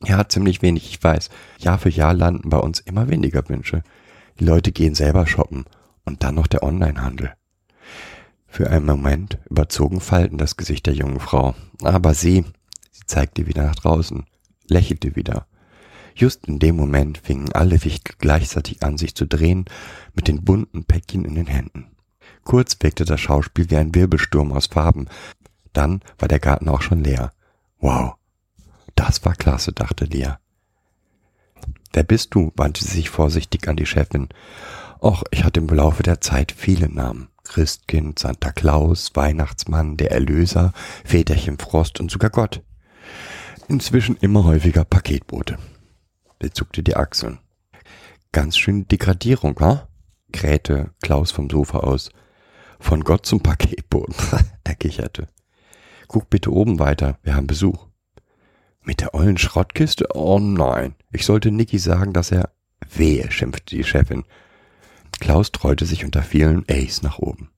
Ja, 0.04 0.28
ziemlich 0.28 0.62
wenig, 0.62 0.88
ich 0.88 1.02
weiß. 1.02 1.28
Jahr 1.58 1.78
für 1.78 1.90
Jahr 1.90 2.14
landen 2.14 2.50
bei 2.50 2.58
uns 2.58 2.78
immer 2.78 3.08
weniger 3.08 3.48
Wünsche. 3.48 3.82
Die 4.38 4.44
Leute 4.44 4.70
gehen 4.70 4.94
selber 4.94 5.26
shoppen 5.26 5.64
und 6.04 6.22
dann 6.22 6.36
noch 6.36 6.46
der 6.46 6.62
Onlinehandel. 6.62 7.34
Für 8.46 8.70
einen 8.70 8.86
Moment 8.86 9.38
überzogen 9.50 10.00
Falten 10.00 10.38
das 10.38 10.56
Gesicht 10.56 10.86
der 10.86 10.94
jungen 10.94 11.20
Frau. 11.20 11.54
Aber 11.82 12.14
sie, 12.14 12.44
sie 12.92 13.06
zeigte 13.06 13.46
wieder 13.46 13.64
nach 13.64 13.74
draußen, 13.74 14.24
lächelte 14.68 15.16
wieder. 15.16 15.47
Just 16.18 16.48
in 16.48 16.58
dem 16.58 16.74
Moment 16.74 17.18
fingen 17.18 17.52
alle 17.52 17.84
Wichtel 17.84 18.16
gleichzeitig 18.18 18.82
an, 18.82 18.98
sich 18.98 19.14
zu 19.14 19.24
drehen, 19.24 19.66
mit 20.14 20.26
den 20.26 20.44
bunten 20.44 20.82
Päckchen 20.82 21.24
in 21.24 21.36
den 21.36 21.46
Händen. 21.46 21.92
Kurz 22.42 22.76
wirkte 22.80 23.04
das 23.04 23.20
Schauspiel 23.20 23.70
wie 23.70 23.76
ein 23.76 23.94
Wirbelsturm 23.94 24.52
aus 24.52 24.66
Farben. 24.66 25.06
Dann 25.72 26.00
war 26.18 26.26
der 26.26 26.40
Garten 26.40 26.68
auch 26.68 26.82
schon 26.82 27.04
leer. 27.04 27.32
Wow, 27.78 28.14
das 28.96 29.24
war 29.24 29.34
klasse, 29.34 29.72
dachte 29.72 30.06
Lea. 30.06 30.32
Wer 31.92 32.02
bist 32.02 32.34
du? 32.34 32.52
wandte 32.56 32.82
sie 32.84 32.96
sich 32.96 33.10
vorsichtig 33.10 33.68
an 33.68 33.76
die 33.76 33.86
Chefin. 33.86 34.28
Och, 35.00 35.22
ich 35.30 35.44
hatte 35.44 35.60
im 35.60 35.68
Laufe 35.68 36.02
der 36.02 36.20
Zeit 36.20 36.50
viele 36.50 36.88
Namen. 36.88 37.28
Christkind, 37.44 38.18
Santa 38.18 38.50
Claus, 38.50 39.12
Weihnachtsmann, 39.14 39.96
der 39.96 40.10
Erlöser, 40.10 40.72
Väterchen 41.04 41.58
Frost 41.58 42.00
und 42.00 42.10
sogar 42.10 42.30
Gott. 42.30 42.60
Inzwischen 43.68 44.16
immer 44.16 44.42
häufiger 44.42 44.84
Paketbote. 44.84 45.58
Er 46.40 46.52
zuckte 46.52 46.82
die 46.82 46.96
Achseln. 46.96 47.38
Ganz 48.32 48.56
schön 48.56 48.86
Degradierung, 48.86 49.58
wa? 49.58 49.88
krähte 50.32 50.90
Klaus 51.00 51.30
vom 51.30 51.48
Sofa 51.50 51.78
aus. 51.78 52.10
Von 52.78 53.02
Gott 53.02 53.26
zum 53.26 53.40
Paketboten, 53.40 54.14
er 54.64 54.74
kicherte. 54.74 55.28
Guck 56.06 56.30
bitte 56.30 56.52
oben 56.52 56.78
weiter, 56.78 57.18
wir 57.22 57.34
haben 57.34 57.46
Besuch. 57.46 57.86
Mit 58.82 59.00
der 59.00 59.14
ollen 59.14 59.36
Schrottkiste? 59.36 60.06
Oh 60.14 60.38
nein, 60.38 60.94
ich 61.12 61.26
sollte 61.26 61.50
Niki 61.50 61.78
sagen, 61.78 62.12
dass 62.12 62.30
er... 62.30 62.50
Wehe, 62.94 63.30
schimpfte 63.30 63.76
die 63.76 63.84
Chefin. 63.84 64.24
Klaus 65.18 65.50
trollte 65.50 65.84
sich 65.84 66.04
unter 66.04 66.22
vielen 66.22 66.64
Ace 66.70 67.02
nach 67.02 67.18
oben. 67.18 67.50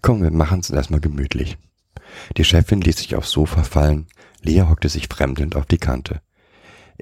Komm, 0.00 0.22
wir 0.22 0.30
machen's 0.30 0.70
erstmal 0.70 1.00
gemütlich. 1.00 1.58
Die 2.36 2.44
Chefin 2.44 2.80
ließ 2.80 2.96
sich 2.96 3.14
aufs 3.14 3.30
Sofa 3.30 3.62
fallen, 3.62 4.06
Lea 4.40 4.62
hockte 4.62 4.88
sich 4.88 5.08
fremdelnd 5.08 5.54
auf 5.54 5.66
die 5.66 5.78
Kante. 5.78 6.22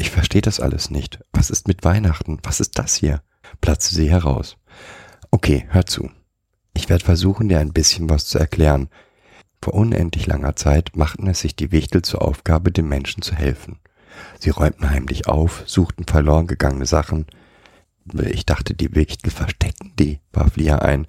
Ich 0.00 0.10
verstehe 0.10 0.42
das 0.42 0.60
alles 0.60 0.90
nicht. 0.90 1.18
Was 1.32 1.50
ist 1.50 1.66
mit 1.66 1.82
Weihnachten? 1.82 2.38
Was 2.44 2.60
ist 2.60 2.78
das 2.78 2.94
hier? 2.94 3.20
platzte 3.60 3.96
sie 3.96 4.08
heraus. 4.08 4.56
Okay, 5.32 5.66
hör 5.70 5.86
zu. 5.86 6.08
Ich 6.72 6.88
werde 6.88 7.04
versuchen, 7.04 7.48
dir 7.48 7.58
ein 7.58 7.72
bisschen 7.72 8.08
was 8.08 8.26
zu 8.26 8.38
erklären. 8.38 8.90
Vor 9.60 9.74
unendlich 9.74 10.28
langer 10.28 10.54
Zeit 10.54 10.94
machten 10.94 11.26
es 11.26 11.40
sich 11.40 11.56
die 11.56 11.72
Wichtel 11.72 12.02
zur 12.02 12.22
Aufgabe, 12.22 12.70
den 12.70 12.86
Menschen 12.86 13.22
zu 13.22 13.34
helfen. 13.34 13.80
Sie 14.38 14.50
räumten 14.50 14.88
heimlich 14.88 15.26
auf, 15.26 15.64
suchten 15.66 16.04
verloren 16.04 16.46
gegangene 16.46 16.86
Sachen, 16.86 17.26
ich 18.14 18.46
dachte, 18.46 18.74
die 18.74 18.94
Wichtel 18.94 19.30
verstecken 19.32 19.94
die, 19.98 20.20
warf 20.32 20.56
Lia 20.56 20.78
ein, 20.78 21.08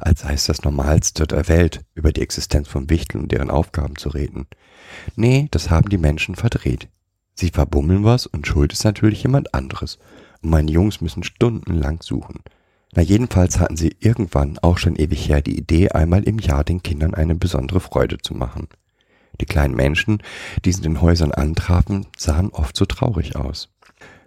als 0.00 0.22
sei 0.22 0.32
es 0.32 0.46
das 0.46 0.62
Normalste 0.62 1.26
der 1.26 1.46
Welt, 1.48 1.84
über 1.94 2.12
die 2.12 2.22
Existenz 2.22 2.66
von 2.66 2.88
Wichteln 2.88 3.24
und 3.24 3.32
deren 3.32 3.50
Aufgaben 3.50 3.96
zu 3.96 4.08
reden. 4.08 4.46
Nee, 5.16 5.48
das 5.50 5.68
haben 5.68 5.90
die 5.90 5.98
Menschen 5.98 6.34
verdreht. 6.34 6.88
Sie 7.34 7.50
verbummeln 7.50 8.04
was 8.04 8.26
und 8.26 8.46
schuld 8.46 8.72
ist 8.72 8.84
natürlich 8.84 9.22
jemand 9.22 9.54
anderes. 9.54 9.98
Und 10.42 10.50
meine 10.50 10.70
Jungs 10.70 11.00
müssen 11.00 11.22
stundenlang 11.22 12.02
suchen. 12.02 12.40
Na 12.94 13.02
jedenfalls 13.02 13.58
hatten 13.58 13.76
sie 13.76 13.96
irgendwann 14.00 14.58
auch 14.58 14.76
schon 14.76 14.96
ewig 14.96 15.28
her 15.28 15.40
die 15.40 15.58
Idee, 15.58 15.88
einmal 15.90 16.24
im 16.24 16.38
Jahr 16.38 16.62
den 16.62 16.82
Kindern 16.82 17.14
eine 17.14 17.34
besondere 17.34 17.80
Freude 17.80 18.18
zu 18.18 18.34
machen. 18.34 18.68
Die 19.40 19.46
kleinen 19.46 19.74
Menschen, 19.74 20.22
die 20.64 20.72
sie 20.72 20.78
in 20.78 20.94
den 20.94 21.00
Häusern 21.00 21.32
antrafen, 21.32 22.06
sahen 22.18 22.50
oft 22.50 22.76
so 22.76 22.84
traurig 22.84 23.34
aus. 23.34 23.70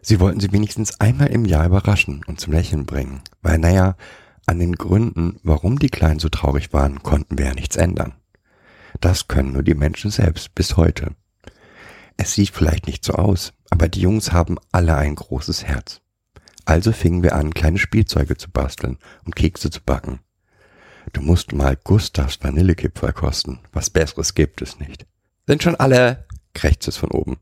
Sie 0.01 0.19
wollten 0.19 0.39
sie 0.39 0.51
wenigstens 0.51 0.99
einmal 0.99 1.27
im 1.27 1.45
Jahr 1.45 1.65
überraschen 1.65 2.21
und 2.27 2.39
zum 2.39 2.53
Lächeln 2.53 2.85
bringen, 2.85 3.21
weil 3.41 3.59
naja, 3.59 3.95
an 4.47 4.59
den 4.59 4.73
Gründen, 4.73 5.39
warum 5.43 5.79
die 5.79 5.89
Kleinen 5.89 6.19
so 6.19 6.29
traurig 6.29 6.73
waren, 6.73 7.01
konnten 7.01 7.37
wir 7.37 7.45
ja 7.45 7.53
nichts 7.53 7.75
ändern. 7.75 8.13
Das 8.99 9.27
können 9.27 9.53
nur 9.53 9.63
die 9.63 9.73
Menschen 9.73 10.11
selbst 10.11 10.53
bis 10.55 10.77
heute. 10.77 11.15
Es 12.17 12.33
sieht 12.33 12.49
vielleicht 12.49 12.87
nicht 12.87 13.03
so 13.03 13.13
aus, 13.13 13.53
aber 13.69 13.87
die 13.87 14.01
Jungs 14.01 14.31
haben 14.31 14.57
alle 14.71 14.95
ein 14.95 15.15
großes 15.15 15.65
Herz. 15.65 16.01
Also 16.65 16.91
fingen 16.91 17.23
wir 17.23 17.35
an, 17.35 17.53
kleine 17.53 17.77
Spielzeuge 17.77 18.37
zu 18.37 18.49
basteln 18.49 18.97
und 19.25 19.35
Kekse 19.35 19.69
zu 19.69 19.81
backen. 19.81 20.19
Du 21.13 21.21
musst 21.21 21.53
mal 21.53 21.77
Gustavs 21.81 22.39
Vanillekipferl 22.41 23.13
kosten. 23.13 23.59
Was 23.71 23.89
Besseres 23.89 24.33
gibt 24.33 24.61
es 24.61 24.79
nicht. 24.79 25.05
Sind 25.45 25.61
schon 25.61 25.75
alle, 25.75 26.25
krächzt 26.53 26.87
es 26.87 26.97
von 26.97 27.11
oben. 27.11 27.37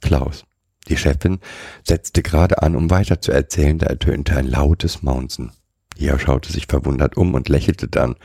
Klaus. 0.00 0.44
Die 0.88 0.96
Chefin 0.96 1.38
setzte 1.86 2.22
gerade 2.22 2.62
an, 2.62 2.76
um 2.76 2.90
weiter 2.90 3.20
zu 3.20 3.32
erzählen, 3.32 3.78
da 3.78 3.86
ertönte 3.86 4.36
ein 4.36 4.46
lautes 4.46 5.02
Maunzen. 5.02 5.52
Lia 5.96 6.18
schaute 6.18 6.52
sich 6.52 6.66
verwundert 6.66 7.16
um 7.16 7.34
und 7.34 7.48
lächelte 7.48 7.88
dann. 7.88 8.16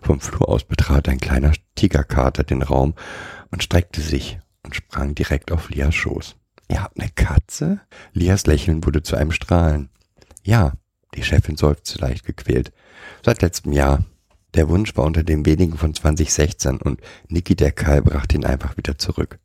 Vom 0.00 0.20
Flur 0.20 0.48
aus 0.48 0.64
betrat 0.64 1.08
ein 1.08 1.18
kleiner 1.18 1.52
Tigerkater 1.74 2.44
den 2.44 2.62
Raum 2.62 2.94
und 3.50 3.62
streckte 3.62 4.00
sich 4.00 4.38
und 4.68 4.74
sprang 4.74 5.14
direkt 5.14 5.50
auf 5.50 5.70
Lias 5.70 5.94
Schoß. 5.94 6.36
Ihr 6.68 6.82
habt 6.82 7.00
eine 7.00 7.08
Katze? 7.08 7.80
Lias 8.12 8.44
Lächeln 8.46 8.84
wurde 8.84 9.02
zu 9.02 9.16
einem 9.16 9.32
Strahlen. 9.32 9.88
Ja, 10.42 10.74
die 11.14 11.22
Chefin 11.22 11.56
seufzte 11.56 11.98
leicht 11.98 12.26
gequält. 12.26 12.70
Seit 13.24 13.40
letztem 13.40 13.72
Jahr. 13.72 14.04
Der 14.52 14.68
Wunsch 14.68 14.94
war 14.94 15.06
unter 15.06 15.22
den 15.22 15.46
wenigen 15.46 15.78
von 15.78 15.94
2016 15.94 16.82
und 16.82 17.00
Niki 17.28 17.56
der 17.56 17.72
Karl 17.72 18.02
brachte 18.02 18.36
ihn 18.36 18.44
einfach 18.44 18.76
wieder 18.76 18.98
zurück. 18.98 19.38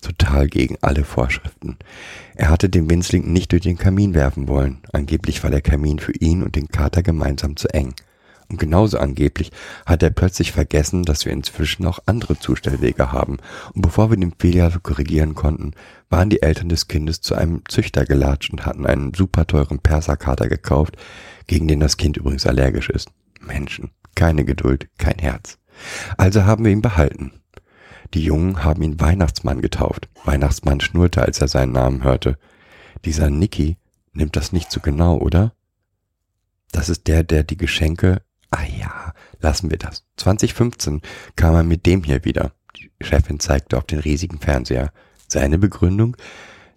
Total 0.00 0.46
gegen 0.46 0.76
alle 0.82 1.02
Vorschriften. 1.02 1.78
Er 2.36 2.48
hatte 2.48 2.68
den 2.68 2.88
Winzling 2.88 3.32
nicht 3.32 3.50
durch 3.50 3.62
den 3.62 3.76
Kamin 3.76 4.14
werfen 4.14 4.46
wollen. 4.46 4.82
Angeblich 4.92 5.42
war 5.42 5.50
der 5.50 5.62
Kamin 5.62 5.98
für 5.98 6.12
ihn 6.12 6.44
und 6.44 6.54
den 6.54 6.68
Kater 6.68 7.02
gemeinsam 7.02 7.56
zu 7.56 7.66
eng. 7.74 7.94
Und 8.52 8.58
genauso 8.58 8.98
angeblich 8.98 9.50
hat 9.86 10.02
er 10.02 10.10
plötzlich 10.10 10.52
vergessen, 10.52 11.04
dass 11.04 11.24
wir 11.24 11.32
inzwischen 11.32 11.86
auch 11.86 12.00
andere 12.04 12.38
Zustellwege 12.38 13.10
haben. 13.10 13.38
Und 13.72 13.80
bevor 13.80 14.10
wir 14.10 14.18
den 14.18 14.34
Fehler 14.38 14.70
korrigieren 14.82 15.34
konnten, 15.34 15.72
waren 16.10 16.28
die 16.28 16.42
Eltern 16.42 16.68
des 16.68 16.86
Kindes 16.86 17.22
zu 17.22 17.34
einem 17.34 17.62
Züchter 17.66 18.04
gelatscht 18.04 18.52
und 18.52 18.66
hatten 18.66 18.84
einen 18.84 19.14
super 19.14 19.46
teuren 19.46 19.78
Perserkater 19.78 20.50
gekauft, 20.50 20.98
gegen 21.46 21.66
den 21.66 21.80
das 21.80 21.96
Kind 21.96 22.18
übrigens 22.18 22.46
allergisch 22.46 22.90
ist. 22.90 23.08
Menschen, 23.40 23.90
keine 24.14 24.44
Geduld, 24.44 24.86
kein 24.98 25.18
Herz. 25.18 25.58
Also 26.18 26.44
haben 26.44 26.66
wir 26.66 26.72
ihn 26.72 26.82
behalten. 26.82 27.32
Die 28.12 28.22
Jungen 28.22 28.62
haben 28.62 28.82
ihn 28.82 29.00
Weihnachtsmann 29.00 29.62
getauft. 29.62 30.10
Weihnachtsmann 30.24 30.82
schnurrte, 30.82 31.22
als 31.22 31.40
er 31.40 31.48
seinen 31.48 31.72
Namen 31.72 32.04
hörte. 32.04 32.36
Dieser 33.06 33.30
Nicky 33.30 33.78
nimmt 34.12 34.36
das 34.36 34.52
nicht 34.52 34.70
so 34.70 34.80
genau, 34.80 35.16
oder? 35.16 35.54
Das 36.70 36.90
ist 36.90 37.06
der, 37.06 37.22
der 37.22 37.44
die 37.44 37.56
Geschenke. 37.56 38.20
Ah 38.52 38.64
ja, 38.78 39.14
lassen 39.40 39.70
wir 39.70 39.78
das. 39.78 40.04
2015 40.18 41.00
kam 41.36 41.54
er 41.54 41.64
mit 41.64 41.86
dem 41.86 42.04
hier 42.04 42.24
wieder. 42.24 42.52
Die 42.76 42.90
Chefin 43.00 43.40
zeigte 43.40 43.78
auf 43.78 43.84
den 43.84 43.98
riesigen 43.98 44.38
Fernseher. 44.38 44.92
Seine 45.26 45.58
Begründung? 45.58 46.16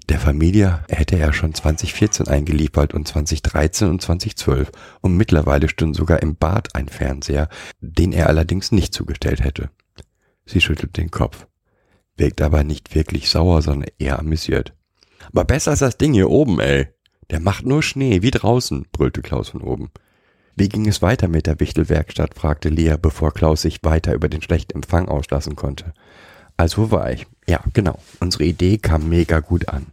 Der 0.08 0.20
Familie 0.20 0.86
hätte 0.88 1.18
er 1.18 1.34
schon 1.34 1.54
2014 1.54 2.28
eingeliefert 2.28 2.94
und 2.94 3.08
2013 3.08 3.90
und 3.90 4.02
2012 4.02 4.72
und 5.02 5.18
mittlerweile 5.18 5.68
stünde 5.68 5.98
sogar 5.98 6.22
im 6.22 6.38
Bad 6.38 6.76
ein 6.76 6.88
Fernseher, 6.88 7.50
den 7.82 8.14
er 8.14 8.28
allerdings 8.28 8.72
nicht 8.72 8.94
zugestellt 8.94 9.44
hätte. 9.44 9.70
Sie 10.46 10.62
schüttelt 10.62 10.96
den 10.96 11.12
Kopf, 11.12 11.48
wirkt 12.16 12.42
aber 12.42 12.64
nicht 12.64 12.96
wirklich 12.96 13.30
sauer, 13.30 13.62
sondern 13.62 13.90
eher 13.98 14.20
amüsiert. 14.20 14.74
Aber 15.28 15.44
besser 15.44 15.72
als 15.72 15.80
das 15.80 15.98
Ding 15.98 16.14
hier 16.14 16.30
oben, 16.30 16.60
ey. 16.60 16.88
Der 17.32 17.40
macht 17.40 17.66
nur 17.66 17.82
Schnee, 17.82 18.22
wie 18.22 18.32
draußen, 18.32 18.86
brüllte 18.92 19.24
Klaus 19.24 19.50
von 19.50 19.62
oben. 19.62 19.90
Wie 20.56 20.70
ging 20.70 20.88
es 20.88 21.02
weiter 21.02 21.28
mit 21.28 21.48
der 21.48 21.60
Wichtelwerkstatt, 21.60 22.34
fragte 22.34 22.70
Lea, 22.70 22.96
bevor 23.02 23.34
Klaus 23.34 23.62
sich 23.62 23.80
weiter 23.84 24.14
über 24.14 24.30
den 24.30 24.42
schlechten 24.42 24.76
Empfang 24.76 25.10
auslassen 25.10 25.56
konnte. 25.56 25.94
Also 26.56 26.92
war 26.92 27.12
ich? 27.12 27.28
Ja, 27.48 27.62
genau. 27.74 28.00
Unsere 28.22 28.46
Idee 28.46 28.78
kam 28.78 29.10
mega 29.10 29.42
gut 29.42 29.68
an. 29.68 29.88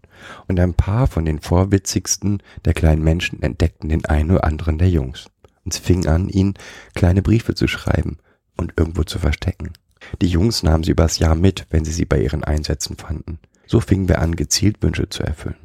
Und 0.46 0.60
ein 0.60 0.74
paar 0.74 1.08
von 1.08 1.24
den 1.24 1.40
vorwitzigsten 1.40 2.42
der 2.64 2.74
kleinen 2.74 3.02
Menschen 3.02 3.42
entdeckten 3.42 3.88
den 3.88 4.04
einen 4.04 4.30
oder 4.30 4.44
anderen 4.44 4.78
der 4.78 4.88
Jungs. 4.88 5.26
Und 5.64 5.74
fingen 5.74 6.06
an, 6.06 6.28
ihnen 6.28 6.54
kleine 6.94 7.22
Briefe 7.22 7.54
zu 7.54 7.66
schreiben 7.66 8.18
und 8.56 8.74
irgendwo 8.76 9.02
zu 9.02 9.18
verstecken. 9.18 9.72
Die 10.20 10.28
Jungs 10.28 10.62
nahmen 10.62 10.84
sie 10.84 10.92
übers 10.92 11.18
Jahr 11.18 11.34
mit, 11.34 11.66
wenn 11.70 11.84
sie 11.84 11.92
sie 11.92 12.04
bei 12.04 12.20
ihren 12.20 12.44
Einsätzen 12.44 12.96
fanden. 12.96 13.38
So 13.66 13.80
fingen 13.80 14.08
wir 14.08 14.20
an, 14.20 14.36
gezielt 14.36 14.82
Wünsche 14.82 15.08
zu 15.08 15.24
erfüllen. 15.24 15.56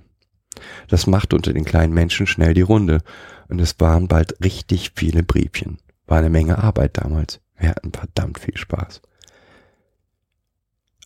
Das 0.87 1.07
machte 1.07 1.35
unter 1.35 1.53
den 1.53 1.65
kleinen 1.65 1.93
Menschen 1.93 2.25
schnell 2.25 2.53
die 2.53 2.61
Runde, 2.61 3.01
und 3.49 3.59
es 3.59 3.79
waren 3.79 4.07
bald 4.07 4.43
richtig 4.43 4.91
viele 4.95 5.23
Briefchen. 5.23 5.79
War 6.05 6.19
eine 6.19 6.29
Menge 6.29 6.57
Arbeit 6.57 6.97
damals. 6.97 7.39
Wir 7.57 7.69
hatten 7.69 7.91
verdammt 7.91 8.39
viel 8.39 8.57
Spaß. 8.57 9.01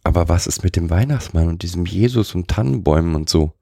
Aber 0.04 0.30
was 0.30 0.47
ist 0.47 0.63
mit 0.63 0.75
dem 0.75 0.89
Weihnachtsmann 0.89 1.47
und 1.47 1.63
diesem 1.63 1.86
Jesus 1.86 2.36
und 2.36 2.47
Tannenbäumen 2.47 3.15
und 3.15 3.30
so? 3.30 3.54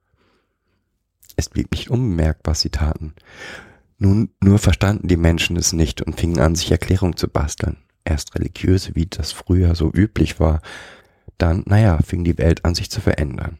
Es 1.35 1.49
blieb 1.49 1.71
nicht 1.71 1.89
unbemerkt, 1.89 2.41
was 2.45 2.61
sie 2.61 2.69
taten. 2.69 3.13
Nun, 3.97 4.29
nur 4.41 4.59
verstanden 4.59 5.07
die 5.07 5.17
Menschen 5.17 5.57
es 5.57 5.73
nicht 5.73 6.01
und 6.01 6.19
fingen 6.19 6.39
an, 6.39 6.55
sich 6.55 6.71
Erklärungen 6.71 7.17
zu 7.17 7.27
basteln. 7.27 7.77
Erst 8.05 8.35
religiöse, 8.35 8.95
wie 8.95 9.05
das 9.05 9.33
früher 9.33 9.75
so 9.75 9.91
üblich 9.93 10.39
war. 10.39 10.61
Dann, 11.37 11.63
naja, 11.65 11.99
fing 12.05 12.23
die 12.23 12.37
Welt 12.37 12.65
an, 12.65 12.75
sich 12.75 12.89
zu 12.89 13.01
verändern. 13.01 13.59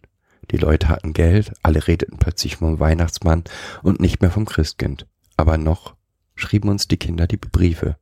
Die 0.51 0.57
Leute 0.57 0.89
hatten 0.89 1.13
Geld, 1.13 1.53
alle 1.62 1.88
redeten 1.88 2.17
plötzlich 2.17 2.57
vom 2.57 2.79
Weihnachtsmann 2.79 3.43
und 3.83 3.99
nicht 3.99 4.21
mehr 4.21 4.31
vom 4.31 4.45
Christkind. 4.45 5.07
Aber 5.38 5.57
noch 5.57 5.95
schrieben 6.35 6.69
uns 6.69 6.88
die 6.88 6.97
Kinder 6.97 7.27
die 7.27 7.38
Briefe. 7.38 7.97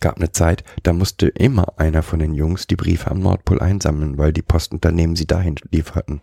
Gab 0.00 0.16
eine 0.16 0.32
Zeit, 0.32 0.64
da 0.82 0.92
musste 0.92 1.28
immer 1.28 1.78
einer 1.78 2.02
von 2.02 2.18
den 2.18 2.34
Jungs 2.34 2.66
die 2.66 2.76
Briefe 2.76 3.10
am 3.10 3.20
Nordpol 3.20 3.60
einsammeln, 3.60 4.18
weil 4.18 4.32
die 4.32 4.42
Postunternehmen 4.42 5.16
sie 5.16 5.26
dahin 5.26 5.54
lieferten. 5.70 6.20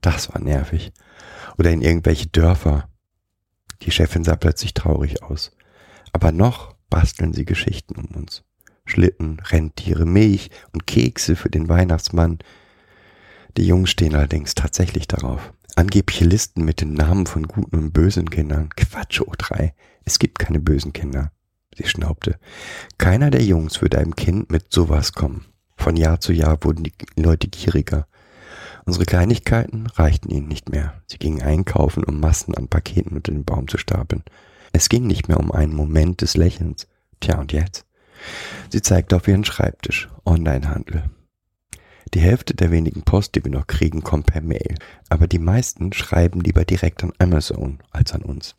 Das 0.00 0.32
war 0.32 0.40
nervig. 0.40 0.92
Oder 1.58 1.70
in 1.70 1.82
irgendwelche 1.82 2.28
Dörfer. 2.28 2.88
Die 3.82 3.90
Chefin 3.90 4.24
sah 4.24 4.36
plötzlich 4.36 4.74
traurig 4.74 5.22
aus. 5.22 5.52
Aber 6.12 6.32
noch 6.32 6.74
basteln 6.88 7.32
sie 7.32 7.44
Geschichten 7.44 7.96
um 7.96 8.06
uns. 8.16 8.44
Schlitten, 8.86 9.40
Rentiere, 9.40 10.06
Milch 10.06 10.50
und 10.72 10.86
Kekse 10.86 11.36
für 11.36 11.50
den 11.50 11.68
Weihnachtsmann. 11.68 12.38
Die 13.58 13.66
Jungs 13.66 13.90
stehen 13.90 14.14
allerdings 14.14 14.54
tatsächlich 14.54 15.08
darauf. 15.08 15.52
Angebliche 15.74 16.24
Listen 16.24 16.64
mit 16.64 16.80
den 16.80 16.94
Namen 16.94 17.26
von 17.26 17.48
guten 17.48 17.76
und 17.76 17.92
bösen 17.92 18.30
Kindern. 18.30 18.68
Quatsch, 18.76 19.20
O3. 19.20 19.72
Es 20.04 20.20
gibt 20.20 20.38
keine 20.38 20.60
bösen 20.60 20.92
Kinder. 20.92 21.32
Sie 21.76 21.84
schnaubte. 21.88 22.38
Keiner 22.98 23.32
der 23.32 23.42
Jungs 23.42 23.82
würde 23.82 23.98
einem 23.98 24.14
Kind 24.14 24.52
mit 24.52 24.72
sowas 24.72 25.12
kommen. 25.12 25.46
Von 25.76 25.96
Jahr 25.96 26.20
zu 26.20 26.32
Jahr 26.32 26.62
wurden 26.62 26.84
die 26.84 26.92
Leute 27.16 27.48
gieriger. 27.48 28.06
Unsere 28.86 29.06
Kleinigkeiten 29.06 29.88
reichten 29.88 30.30
ihnen 30.30 30.46
nicht 30.46 30.68
mehr. 30.68 31.02
Sie 31.08 31.18
gingen 31.18 31.42
einkaufen, 31.42 32.04
um 32.04 32.20
Massen 32.20 32.54
an 32.54 32.68
Paketen 32.68 33.16
unter 33.16 33.32
den 33.32 33.44
Baum 33.44 33.66
zu 33.66 33.76
stapeln. 33.76 34.22
Es 34.72 34.88
ging 34.88 35.04
nicht 35.04 35.26
mehr 35.26 35.40
um 35.40 35.50
einen 35.50 35.74
Moment 35.74 36.20
des 36.20 36.36
Lächelns. 36.36 36.86
Tja, 37.18 37.40
und 37.40 37.52
jetzt? 37.52 37.86
Sie 38.68 38.82
zeigte 38.82 39.16
auf 39.16 39.26
ihren 39.26 39.44
Schreibtisch. 39.44 40.08
Onlinehandel. 40.24 41.10
Die 42.14 42.20
Hälfte 42.20 42.54
der 42.54 42.70
wenigen 42.70 43.02
Post, 43.02 43.34
die 43.34 43.44
wir 43.44 43.50
noch 43.50 43.66
kriegen, 43.66 44.02
kommt 44.02 44.26
per 44.26 44.40
Mail. 44.40 44.74
Aber 45.08 45.26
die 45.26 45.38
meisten 45.38 45.92
schreiben 45.92 46.40
lieber 46.40 46.64
direkt 46.64 47.04
an 47.04 47.12
Amazon 47.18 47.78
als 47.90 48.12
an 48.12 48.22
uns. 48.22 48.54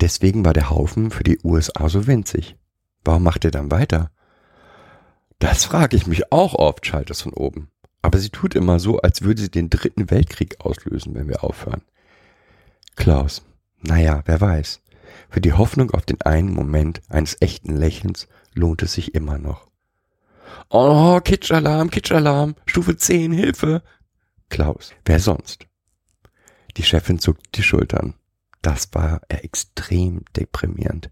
Deswegen 0.00 0.44
war 0.44 0.52
der 0.52 0.70
Haufen 0.70 1.10
für 1.10 1.24
die 1.24 1.40
USA 1.42 1.88
so 1.88 2.06
winzig. 2.06 2.56
Warum 3.04 3.24
macht 3.24 3.44
er 3.44 3.50
dann 3.50 3.70
weiter? 3.70 4.10
Das 5.40 5.64
frage 5.64 5.96
ich 5.96 6.06
mich 6.06 6.32
auch 6.32 6.54
oft, 6.54 6.86
schallt 6.86 7.10
es 7.10 7.22
von 7.22 7.32
oben. 7.32 7.70
Aber 8.02 8.18
sie 8.18 8.30
tut 8.30 8.54
immer 8.54 8.78
so, 8.78 9.00
als 9.00 9.22
würde 9.22 9.42
sie 9.42 9.50
den 9.50 9.70
dritten 9.70 10.10
Weltkrieg 10.10 10.56
auslösen, 10.60 11.14
wenn 11.14 11.28
wir 11.28 11.42
aufhören. 11.42 11.82
Klaus, 12.96 13.42
naja, 13.80 14.22
wer 14.26 14.40
weiß. 14.40 14.80
Für 15.30 15.40
die 15.40 15.52
Hoffnung 15.52 15.90
auf 15.90 16.04
den 16.04 16.20
einen 16.22 16.52
Moment 16.52 17.00
eines 17.08 17.36
echten 17.40 17.76
Lächelns 17.76 18.28
lohnt 18.54 18.82
es 18.82 18.92
sich 18.92 19.14
immer 19.14 19.38
noch. 19.38 19.67
Oh, 20.70 21.20
Kitschalarm, 21.20 21.90
Kitschalarm, 21.90 22.54
Stufe 22.66 22.96
10, 22.96 23.32
Hilfe. 23.32 23.82
Klaus, 24.48 24.92
wer 25.04 25.20
sonst? 25.20 25.66
Die 26.76 26.82
Chefin 26.82 27.18
zuckte 27.18 27.50
die 27.54 27.62
Schultern. 27.62 28.14
Das 28.62 28.88
war 28.92 29.20
extrem 29.28 30.24
deprimierend. 30.36 31.10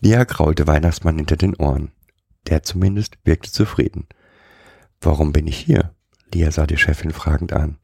Lia 0.00 0.24
kraulte 0.24 0.66
Weihnachtsmann 0.66 1.16
hinter 1.16 1.36
den 1.36 1.54
Ohren. 1.56 1.92
Der 2.48 2.62
zumindest 2.62 3.18
wirkte 3.24 3.50
zufrieden. 3.50 4.06
Warum 5.00 5.32
bin 5.32 5.46
ich 5.46 5.58
hier? 5.58 5.94
Lia 6.32 6.50
sah 6.50 6.66
die 6.66 6.76
Chefin 6.76 7.12
fragend 7.12 7.52
an. 7.52 7.78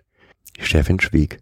Die 0.59 0.65
Chefin 0.65 1.01
schwieg. 1.01 1.41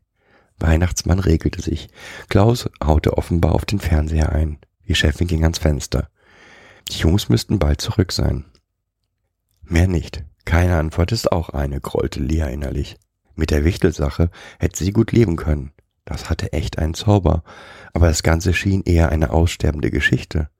Weihnachtsmann 0.58 1.18
regelte 1.18 1.62
sich. 1.62 1.88
Klaus 2.28 2.68
haute 2.82 3.16
offenbar 3.16 3.54
auf 3.54 3.64
den 3.64 3.80
Fernseher 3.80 4.32
ein. 4.32 4.58
Die 4.86 4.94
Chefin 4.94 5.26
ging 5.26 5.42
ans 5.42 5.58
Fenster. 5.58 6.08
Die 6.90 6.98
Jungs 6.98 7.28
müssten 7.28 7.58
bald 7.58 7.80
zurück 7.80 8.12
sein. 8.12 8.44
Mehr 9.66 9.88
nicht. 9.88 10.24
Keine 10.44 10.76
Antwort 10.76 11.12
ist 11.12 11.32
auch 11.32 11.50
eine, 11.50 11.80
grollte 11.80 12.20
Lia 12.20 12.46
innerlich. 12.48 12.96
Mit 13.34 13.50
der 13.50 13.64
Wichtelsache 13.64 14.30
hätte 14.58 14.84
sie 14.84 14.92
gut 14.92 15.12
leben 15.12 15.36
können. 15.36 15.72
Das 16.04 16.28
hatte 16.28 16.52
echt 16.52 16.78
einen 16.78 16.94
Zauber, 16.94 17.42
aber 17.94 18.08
das 18.08 18.22
Ganze 18.22 18.52
schien 18.52 18.82
eher 18.84 19.08
eine 19.08 19.30
aussterbende 19.30 19.90
Geschichte. 19.90 20.50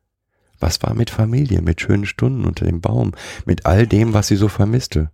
Was 0.59 0.83
war 0.83 0.95
mit 0.95 1.11
Familie, 1.11 1.61
mit 1.61 1.81
schönen 1.81 2.07
Stunden 2.07 2.45
unter 2.45 2.65
dem 2.65 2.81
Baum, 2.81 3.13
mit 3.45 3.67
all 3.67 3.87
dem, 3.87 4.15
was 4.15 4.29
sie 4.29 4.37
so 4.37 4.49
vermisste? 4.49 5.11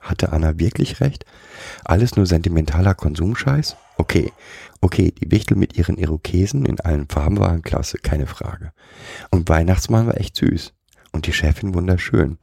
Hatte 0.00 0.32
Anna 0.32 0.58
wirklich 0.58 1.00
recht? 1.00 1.24
Alles 1.84 2.14
nur 2.14 2.26
sentimentaler 2.26 2.94
Konsumscheiß? 2.94 3.76
Okay, 3.96 4.32
okay, 4.80 5.10
die 5.10 5.30
Wichtel 5.32 5.56
mit 5.56 5.76
ihren 5.76 5.98
Irokesen 5.98 6.64
in 6.64 6.78
allen 6.78 7.08
Farben 7.08 7.40
waren 7.40 7.62
klasse, 7.62 7.98
keine 7.98 8.28
Frage. 8.28 8.72
Und 9.30 9.48
Weihnachtsmann 9.48 10.06
war 10.06 10.16
echt 10.16 10.36
süß. 10.36 10.72
Und 11.10 11.26
die 11.26 11.32
Chefin 11.32 11.74
wunderschön. 11.74 12.38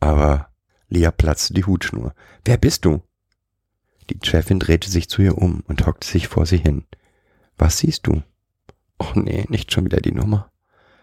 Aber 0.00 0.48
Lea 0.88 1.10
platzte 1.16 1.54
die 1.54 1.64
Hutschnur. 1.64 2.14
Wer 2.44 2.56
bist 2.56 2.84
du? 2.84 3.02
Die 4.08 4.18
Chefin 4.22 4.58
drehte 4.58 4.90
sich 4.90 5.08
zu 5.08 5.22
ihr 5.22 5.38
um 5.38 5.62
und 5.68 5.86
hockte 5.86 6.08
sich 6.08 6.26
vor 6.26 6.46
sie 6.46 6.56
hin. 6.56 6.84
Was 7.56 7.78
siehst 7.78 8.06
du? 8.06 8.22
Och 8.98 9.14
nee, 9.14 9.46
nicht 9.48 9.72
schon 9.72 9.84
wieder 9.84 10.00
die 10.00 10.12
Nummer. 10.12 10.50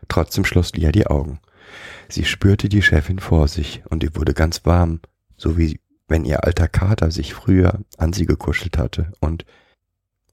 Trotzdem 0.08 0.46
schloss 0.46 0.74
Lia 0.74 0.92
die 0.92 1.08
Augen. 1.08 1.40
Sie 2.10 2.26
spürte 2.26 2.70
die 2.70 2.82
Chefin 2.82 3.20
vor 3.20 3.48
sich 3.48 3.84
und 3.90 4.04
ihr 4.04 4.16
wurde 4.16 4.34
ganz 4.34 4.66
warm, 4.66 5.02
so 5.38 5.58
wie 5.58 5.80
wenn 6.08 6.26
ihr 6.26 6.44
alter 6.44 6.68
Kater 6.68 7.12
sich 7.12 7.34
früher 7.34 7.82
an 7.98 8.14
sie 8.14 8.26
gekuschelt 8.26 8.78
hatte 8.78 9.12
und 9.20 9.46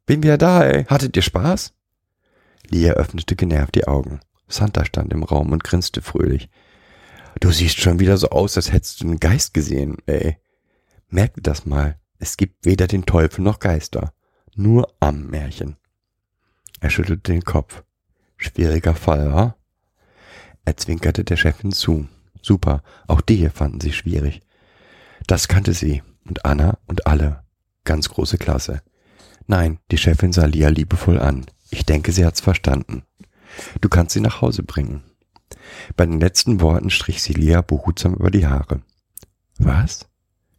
bin 0.07 0.22
wieder 0.22 0.38
da, 0.38 0.64
ey. 0.64 0.85
Hattet 0.85 1.16
ihr 1.16 1.22
Spaß? 1.22 1.72
Lia 2.68 2.92
öffnete 2.94 3.37
genervt 3.37 3.74
die 3.74 3.87
Augen. 3.87 4.20
Santa 4.48 4.85
stand 4.85 5.12
im 5.12 5.22
Raum 5.22 5.53
und 5.53 5.64
grinste 5.64 6.03
fröhlich. 6.03 6.50
Du 7.40 7.50
siehst 7.50 7.78
schon 7.78 7.98
wieder 7.98 8.16
so 8.16 8.28
aus, 8.30 8.56
als 8.56 8.72
hättest 8.72 9.00
du 9.00 9.06
einen 9.06 9.20
Geist 9.20 9.54
gesehen, 9.54 9.98
ey. 10.06 10.38
Merke 11.08 11.40
das 11.40 11.66
mal. 11.66 11.98
Es 12.18 12.36
gibt 12.36 12.64
weder 12.64 12.86
den 12.86 13.06
Teufel 13.06 13.42
noch 13.42 13.58
Geister. 13.58 14.12
Nur 14.54 14.92
am 15.00 15.26
Märchen. 15.26 15.76
Er 16.80 16.90
schüttelte 16.90 17.32
den 17.32 17.42
Kopf. 17.42 17.82
Schwieriger 18.36 18.94
Fall, 18.94 19.32
wa? 19.32 19.56
Er 20.64 20.76
zwinkerte 20.76 21.24
der 21.24 21.36
Chefin 21.36 21.72
zu. 21.72 22.08
Super, 22.40 22.82
auch 23.06 23.20
die 23.20 23.36
hier 23.36 23.50
fanden 23.50 23.80
sie 23.80 23.92
schwierig. 23.92 24.42
Das 25.26 25.48
kannte 25.48 25.72
sie 25.72 26.02
und 26.24 26.44
Anna 26.44 26.78
und 26.86 27.06
alle. 27.06 27.44
Ganz 27.84 28.08
große 28.08 28.38
Klasse. 28.38 28.82
Nein, 29.46 29.78
die 29.90 29.98
Chefin 29.98 30.32
sah 30.32 30.46
Lia 30.46 30.68
liebevoll 30.68 31.18
an. 31.18 31.46
Ich 31.70 31.84
denke, 31.84 32.12
sie 32.12 32.24
hat's 32.24 32.40
verstanden. 32.40 33.04
Du 33.80 33.88
kannst 33.88 34.14
sie 34.14 34.20
nach 34.20 34.40
Hause 34.40 34.62
bringen. 34.62 35.02
Bei 35.96 36.07
den 36.07 36.20
letzten 36.20 36.61
Worten 36.61 36.90
strich 36.90 37.22
sie 37.22 37.33
Lia 37.33 37.62
behutsam 37.62 38.14
über 38.14 38.30
die 38.30 38.46
Haare. 38.46 38.83
Was? 39.59 40.09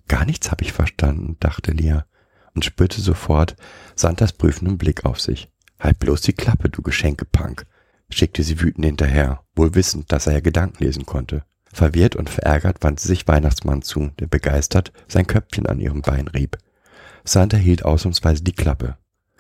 Gar 0.08 0.26
nichts 0.26 0.52
habe 0.52 0.64
ich 0.64 0.72
verstanden, 0.72 1.38
dachte 1.40 1.72
Lia 1.72 2.06
und 2.54 2.66
spürte 2.66 3.02
sofort 3.02 3.56
Santas 3.96 4.34
prüfenden 4.34 4.78
Blick 4.78 5.06
auf 5.06 5.20
sich. 5.20 5.52
Halt 5.80 6.00
bloß 6.00 6.22
die 6.22 6.34
Klappe, 6.34 6.70
du 6.70 6.82
Geschenkepunk, 6.82 7.66
schickte 8.10 8.44
sie 8.44 8.62
wütend 8.62 8.86
hinterher, 8.86 9.44
wohl 9.56 9.76
wissend, 9.76 10.12
dass 10.12 10.28
er 10.28 10.34
ja 10.34 10.40
Gedanken 10.40 10.84
lesen 10.84 11.06
konnte. 11.06 11.44
Verwirrt 11.72 12.16
und 12.16 12.30
verärgert 12.30 12.84
wandte 12.84 13.06
sich 13.06 13.28
Weihnachtsmann 13.28 13.82
zu, 13.82 14.12
der 14.20 14.28
begeistert 14.28 14.94
sein 15.08 15.28
Köpfchen 15.28 15.66
an 15.66 15.82
ihrem 15.82 16.02
Bein 16.02 16.30
rieb. 16.30 16.58
Santa 17.26 17.58
hielt 17.58 17.84
ausnahmsweise 17.84 18.44
die 18.44 18.54
Klappe. 18.54 18.98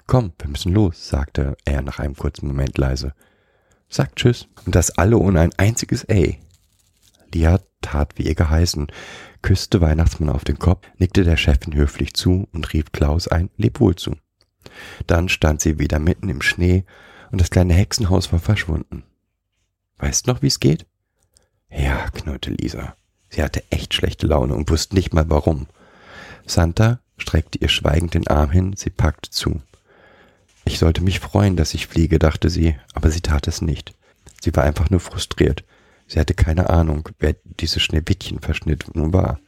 Komm, 0.07 0.33
wir 0.39 0.49
müssen 0.49 0.73
los, 0.73 1.07
sagte 1.07 1.55
er 1.63 1.81
nach 1.81 1.99
einem 1.99 2.15
kurzen 2.15 2.47
Moment 2.47 2.77
leise. 2.77 3.13
Sag 3.95 4.13
Tschüss. 4.17 4.49
Und 4.65 4.75
das 4.75 4.91
alle 4.97 5.17
ohne 5.17 5.39
ein 5.39 5.53
einziges 5.55 6.03
Ey. 6.03 6.39
Lia 7.33 7.61
tat 7.79 8.17
wie 8.17 8.23
ihr 8.23 8.35
geheißen, 8.35 8.87
küsste 9.41 9.79
Weihnachtsmann 9.79 10.35
auf 10.35 10.43
den 10.43 10.59
Kopf, 10.59 10.85
nickte 10.97 11.23
der 11.23 11.37
Chefin 11.37 11.73
höflich 11.73 12.13
zu 12.13 12.45
und 12.51 12.73
rief 12.73 12.91
Klaus 12.91 13.29
ein 13.29 13.49
Leb 13.55 13.79
wohl 13.79 13.95
zu. 13.95 14.17
Dann 15.07 15.29
stand 15.29 15.61
sie 15.61 15.79
wieder 15.79 15.99
mitten 15.99 16.27
im 16.27 16.41
Schnee 16.41 16.83
und 17.31 17.39
das 17.39 17.51
kleine 17.51 17.73
Hexenhaus 17.73 18.33
war 18.33 18.39
verschwunden. 18.39 19.03
Weißt 19.97 20.27
noch, 20.27 20.41
wie's 20.41 20.59
geht? 20.59 20.85
Ja, 21.69 22.09
knurrte 22.09 22.51
Lisa. 22.51 22.97
Sie 23.29 23.41
hatte 23.41 23.63
echt 23.69 23.93
schlechte 23.93 24.27
Laune 24.27 24.55
und 24.55 24.69
wusste 24.69 24.95
nicht 24.95 25.13
mal 25.13 25.29
warum. 25.29 25.67
Santa 26.45 26.99
streckte 27.17 27.59
ihr 27.59 27.69
schweigend 27.69 28.13
den 28.13 28.27
Arm 28.27 28.51
hin, 28.51 28.73
sie 28.75 28.89
packte 28.89 29.29
zu. 29.29 29.61
Ich 30.65 30.79
sollte 30.79 31.03
mich 31.03 31.19
freuen, 31.19 31.55
dass 31.55 31.73
ich 31.73 31.87
fliege, 31.87 32.19
dachte 32.19 32.49
sie, 32.49 32.75
aber 32.93 33.11
sie 33.11 33.21
tat 33.21 33.47
es 33.47 33.61
nicht. 33.61 33.93
Sie 34.41 34.55
war 34.55 34.63
einfach 34.63 34.89
nur 34.89 34.99
frustriert. 34.99 35.63
Sie 36.07 36.19
hatte 36.19 36.33
keine 36.33 36.69
Ahnung, 36.69 37.09
wer 37.19 37.35
dieses 37.59 37.81
Schneewittchenverschnitt 37.81 38.95
nun 38.95 39.13
war. 39.13 39.39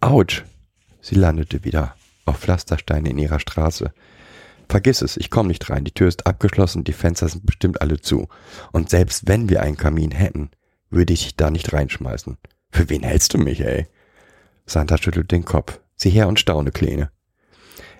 Autsch! 0.00 0.44
Sie 1.00 1.14
landete 1.14 1.64
wieder 1.64 1.94
auf 2.24 2.38
Pflastersteine 2.38 3.10
in 3.10 3.18
ihrer 3.18 3.40
Straße. 3.40 3.92
Vergiss 4.68 5.02
es, 5.02 5.16
ich 5.16 5.30
komme 5.30 5.48
nicht 5.48 5.68
rein. 5.70 5.84
Die 5.84 5.92
Tür 5.92 6.08
ist 6.08 6.26
abgeschlossen, 6.26 6.84
die 6.84 6.92
Fenster 6.92 7.28
sind 7.28 7.46
bestimmt 7.46 7.80
alle 7.80 8.00
zu. 8.00 8.28
Und 8.72 8.90
selbst 8.90 9.28
wenn 9.28 9.48
wir 9.48 9.62
einen 9.62 9.76
Kamin 9.76 10.10
hätten, 10.10 10.50
würde 10.90 11.12
ich 11.12 11.22
dich 11.22 11.36
da 11.36 11.50
nicht 11.50 11.72
reinschmeißen. 11.72 12.36
Für 12.70 12.88
wen 12.90 13.02
hältst 13.02 13.34
du 13.34 13.38
mich, 13.38 13.60
ey? 13.60 13.86
Santa 14.66 14.98
schüttelt 14.98 15.30
den 15.30 15.44
Kopf. 15.44 15.80
Sieh 15.94 16.10
her 16.10 16.28
und 16.28 16.40
staune, 16.40 16.72
Kleine. 16.72 17.10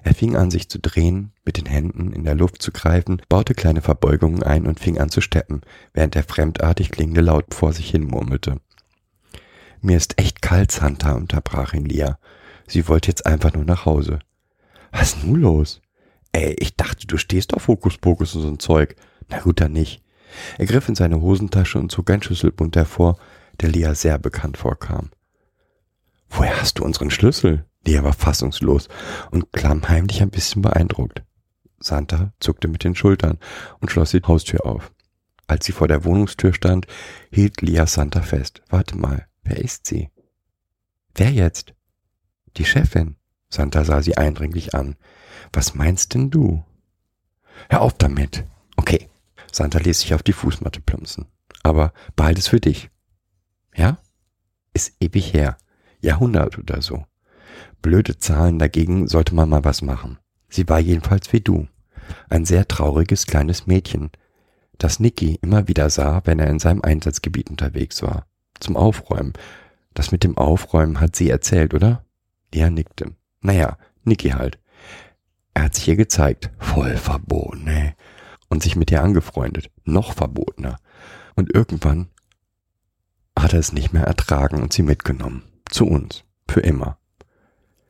Er 0.06 0.14
fing 0.14 0.36
an, 0.36 0.52
sich 0.52 0.68
zu 0.68 0.78
drehen, 0.78 1.32
mit 1.44 1.56
den 1.56 1.66
Händen 1.66 2.12
in 2.12 2.22
der 2.22 2.36
Luft 2.36 2.62
zu 2.62 2.70
greifen, 2.70 3.20
baute 3.28 3.54
kleine 3.54 3.82
Verbeugungen 3.82 4.44
ein 4.44 4.64
und 4.64 4.78
fing 4.78 4.98
an 4.98 5.10
zu 5.10 5.20
steppen, 5.20 5.62
während 5.94 6.14
er 6.14 6.22
fremdartig 6.22 6.92
klingende 6.92 7.22
Laut 7.22 7.52
vor 7.52 7.72
sich 7.72 7.90
hin 7.90 8.04
murmelte. 8.04 8.60
Mir 9.80 9.96
ist 9.96 10.16
echt 10.20 10.42
kalt, 10.42 10.70
Santa, 10.70 11.14
unterbrach 11.14 11.74
ihn 11.74 11.86
Lia. 11.86 12.20
Sie 12.68 12.86
wollte 12.86 13.08
jetzt 13.08 13.26
einfach 13.26 13.52
nur 13.52 13.64
nach 13.64 13.84
Hause. 13.84 14.20
Was 14.92 15.24
nun 15.24 15.40
los? 15.40 15.82
Ey, 16.30 16.54
ich 16.60 16.76
dachte, 16.76 17.08
du 17.08 17.16
stehst 17.16 17.52
auf 17.52 17.66
Hokuspokus 17.66 18.36
und 18.36 18.42
so 18.42 18.48
ein 18.48 18.60
Zeug. 18.60 18.94
Na 19.28 19.40
gut, 19.40 19.60
dann 19.60 19.72
nicht. 19.72 20.04
Er 20.56 20.66
griff 20.66 20.88
in 20.88 20.94
seine 20.94 21.20
Hosentasche 21.20 21.80
und 21.80 21.90
zog 21.90 22.08
einen 22.12 22.22
Schlüsselbund 22.22 22.76
hervor, 22.76 23.18
der 23.60 23.70
Lia 23.70 23.96
sehr 23.96 24.20
bekannt 24.20 24.56
vorkam. 24.56 25.10
Woher 26.28 26.60
hast 26.60 26.78
du 26.78 26.84
unseren 26.84 27.10
Schlüssel? 27.10 27.64
Lia 27.86 28.02
war 28.02 28.12
fassungslos 28.12 28.88
und 29.30 29.52
klammheimlich 29.52 30.20
ein 30.20 30.30
bisschen 30.30 30.62
beeindruckt. 30.62 31.22
Santa 31.78 32.32
zuckte 32.40 32.68
mit 32.68 32.84
den 32.84 32.94
Schultern 32.94 33.38
und 33.80 33.90
schloss 33.90 34.10
die 34.10 34.22
Haustür 34.22 34.66
auf. 34.66 34.92
Als 35.46 35.66
sie 35.66 35.72
vor 35.72 35.86
der 35.86 36.04
Wohnungstür 36.04 36.52
stand, 36.52 36.86
hielt 37.30 37.62
Lia 37.62 37.86
Santa 37.86 38.22
fest. 38.22 38.62
Warte 38.68 38.96
mal, 38.96 39.26
wer 39.44 39.58
ist 39.58 39.86
sie? 39.86 40.10
Wer 41.14 41.30
jetzt? 41.30 41.74
Die 42.56 42.64
Chefin. 42.64 43.16
Santa 43.48 43.84
sah 43.84 44.02
sie 44.02 44.16
eindringlich 44.16 44.74
an. 44.74 44.96
Was 45.52 45.74
meinst 45.74 46.14
denn 46.14 46.30
du? 46.30 46.64
Hör 47.68 47.82
auf 47.82 47.94
damit. 47.94 48.44
Okay. 48.76 49.08
Santa 49.52 49.78
ließ 49.78 50.00
sich 50.00 50.14
auf 50.14 50.22
die 50.22 50.32
Fußmatte 50.32 50.80
plumpsen. 50.80 51.26
Aber 51.62 51.92
bald 52.16 52.38
ist 52.38 52.48
für 52.48 52.60
dich. 52.60 52.90
Ja? 53.74 53.98
Ist 54.74 54.94
ewig 55.00 55.32
her. 55.32 55.56
Jahrhundert 56.00 56.58
oder 56.58 56.82
so. 56.82 57.06
Blöde 57.82 58.18
Zahlen 58.18 58.58
dagegen 58.58 59.08
sollte 59.08 59.34
man 59.34 59.48
mal 59.48 59.64
was 59.64 59.82
machen. 59.82 60.18
Sie 60.48 60.68
war 60.68 60.78
jedenfalls 60.78 61.32
wie 61.32 61.40
du. 61.40 61.68
Ein 62.28 62.44
sehr 62.44 62.68
trauriges 62.68 63.26
kleines 63.26 63.66
Mädchen, 63.66 64.10
das 64.78 65.00
Niki 65.00 65.38
immer 65.40 65.68
wieder 65.68 65.88
sah, 65.88 66.20
wenn 66.24 66.38
er 66.38 66.48
in 66.48 66.58
seinem 66.58 66.82
Einsatzgebiet 66.82 67.50
unterwegs 67.50 68.02
war. 68.02 68.26
Zum 68.60 68.76
Aufräumen. 68.76 69.32
Das 69.94 70.12
mit 70.12 70.24
dem 70.24 70.36
Aufräumen 70.36 71.00
hat 71.00 71.16
sie 71.16 71.30
erzählt, 71.30 71.72
oder? 71.72 72.04
Er 72.52 72.70
nickte. 72.70 73.14
Naja, 73.40 73.78
Niki 74.04 74.30
halt. 74.30 74.58
Er 75.54 75.64
hat 75.64 75.74
sich 75.74 75.88
ihr 75.88 75.96
gezeigt. 75.96 76.50
Voll 76.58 76.96
verboten, 76.96 77.66
ey. 77.68 77.94
Und 78.48 78.62
sich 78.62 78.76
mit 78.76 78.90
ihr 78.90 79.02
angefreundet. 79.02 79.70
Noch 79.84 80.12
verbotener. 80.12 80.76
Und 81.34 81.54
irgendwann 81.54 82.08
hat 83.38 83.54
er 83.54 83.60
es 83.60 83.72
nicht 83.72 83.92
mehr 83.92 84.04
ertragen 84.04 84.62
und 84.62 84.72
sie 84.72 84.82
mitgenommen. 84.82 85.42
Zu 85.70 85.86
uns. 85.86 86.24
Für 86.48 86.60
immer. 86.60 86.98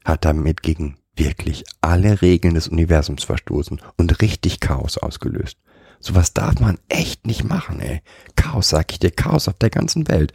Hat 0.07 0.25
damit 0.25 0.63
gegen 0.63 0.97
wirklich 1.17 1.65
alle 1.81 2.23
Regeln 2.23 2.55
des 2.55 2.69
Universums 2.69 3.25
verstoßen 3.25 3.81
und 3.99 4.23
richtig 4.23 4.61
Chaos 4.61 4.97
ausgelöst. 4.97 5.59
Sowas 5.99 6.33
darf 6.33 6.61
man 6.61 6.79
echt 6.89 7.27
nicht 7.27 7.43
machen, 7.43 7.81
ey. 7.81 8.03
Chaos, 8.37 8.69
sag 8.69 8.93
ich 8.93 9.01
dir, 9.01 9.11
Chaos 9.11 9.49
auf 9.49 9.59
der 9.59 9.71
ganzen 9.71 10.07
Welt. 10.07 10.33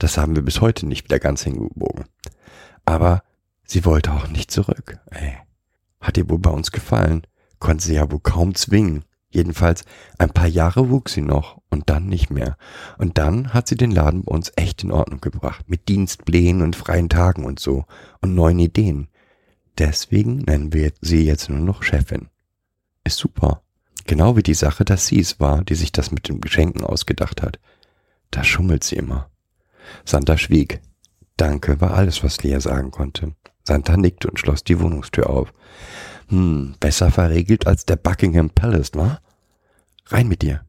Das 0.00 0.18
haben 0.18 0.34
wir 0.34 0.42
bis 0.42 0.60
heute 0.60 0.86
nicht 0.86 1.04
wieder 1.04 1.20
ganz 1.20 1.42
hingebogen. 1.42 2.06
Aber 2.84 3.22
sie 3.64 3.84
wollte 3.84 4.12
auch 4.12 4.26
nicht 4.26 4.50
zurück, 4.50 4.98
ey. 5.10 5.36
Hat 6.00 6.16
ihr 6.16 6.28
wohl 6.28 6.40
bei 6.40 6.50
uns 6.50 6.72
gefallen. 6.72 7.22
Konnte 7.60 7.84
sie 7.84 7.94
ja 7.94 8.10
wohl 8.10 8.20
kaum 8.20 8.56
zwingen. 8.56 9.04
Jedenfalls, 9.30 9.84
ein 10.18 10.30
paar 10.30 10.48
Jahre 10.48 10.90
wuchs 10.90 11.12
sie 11.12 11.22
noch 11.22 11.62
und 11.70 11.88
dann 11.88 12.06
nicht 12.06 12.30
mehr. 12.30 12.56
Und 12.98 13.18
dann 13.18 13.54
hat 13.54 13.68
sie 13.68 13.76
den 13.76 13.92
Laden 13.92 14.24
bei 14.24 14.34
uns 14.34 14.52
echt 14.56 14.82
in 14.82 14.92
Ordnung 14.92 15.20
gebracht. 15.20 15.68
Mit 15.68 15.88
Dienstplänen 15.88 16.62
und 16.62 16.76
freien 16.76 17.08
Tagen 17.08 17.44
und 17.44 17.60
so. 17.60 17.84
Und 18.20 18.34
neuen 18.34 18.58
Ideen. 18.58 19.08
Deswegen 19.78 20.38
nennen 20.38 20.72
wir 20.72 20.92
sie 21.00 21.24
jetzt 21.24 21.48
nur 21.48 21.60
noch 21.60 21.82
Chefin. 21.82 22.28
Ist 23.04 23.18
super. 23.18 23.62
Genau 24.06 24.36
wie 24.36 24.42
die 24.42 24.54
Sache, 24.54 24.84
dass 24.84 25.06
sie 25.06 25.20
es 25.20 25.40
war, 25.40 25.62
die 25.64 25.74
sich 25.74 25.92
das 25.92 26.10
mit 26.10 26.28
den 26.28 26.40
Geschenken 26.40 26.84
ausgedacht 26.84 27.42
hat. 27.42 27.58
Da 28.30 28.44
schummelt 28.44 28.84
sie 28.84 28.96
immer. 28.96 29.30
Santa 30.04 30.36
schwieg. 30.36 30.80
Danke 31.36 31.80
war 31.80 31.94
alles, 31.94 32.22
was 32.22 32.42
Lea 32.42 32.58
sagen 32.60 32.90
konnte. 32.90 33.34
Santa 33.64 33.96
nickte 33.96 34.28
und 34.28 34.38
schloss 34.38 34.64
die 34.64 34.80
Wohnungstür 34.80 35.30
auf. 35.30 35.52
Hm, 36.28 36.74
besser 36.80 37.10
verriegelt 37.10 37.66
als 37.66 37.84
der 37.84 37.96
Buckingham 37.96 38.50
Palace, 38.50 38.92
wa? 38.94 39.20
Rein 40.06 40.28
mit 40.28 40.42
dir. 40.42 40.64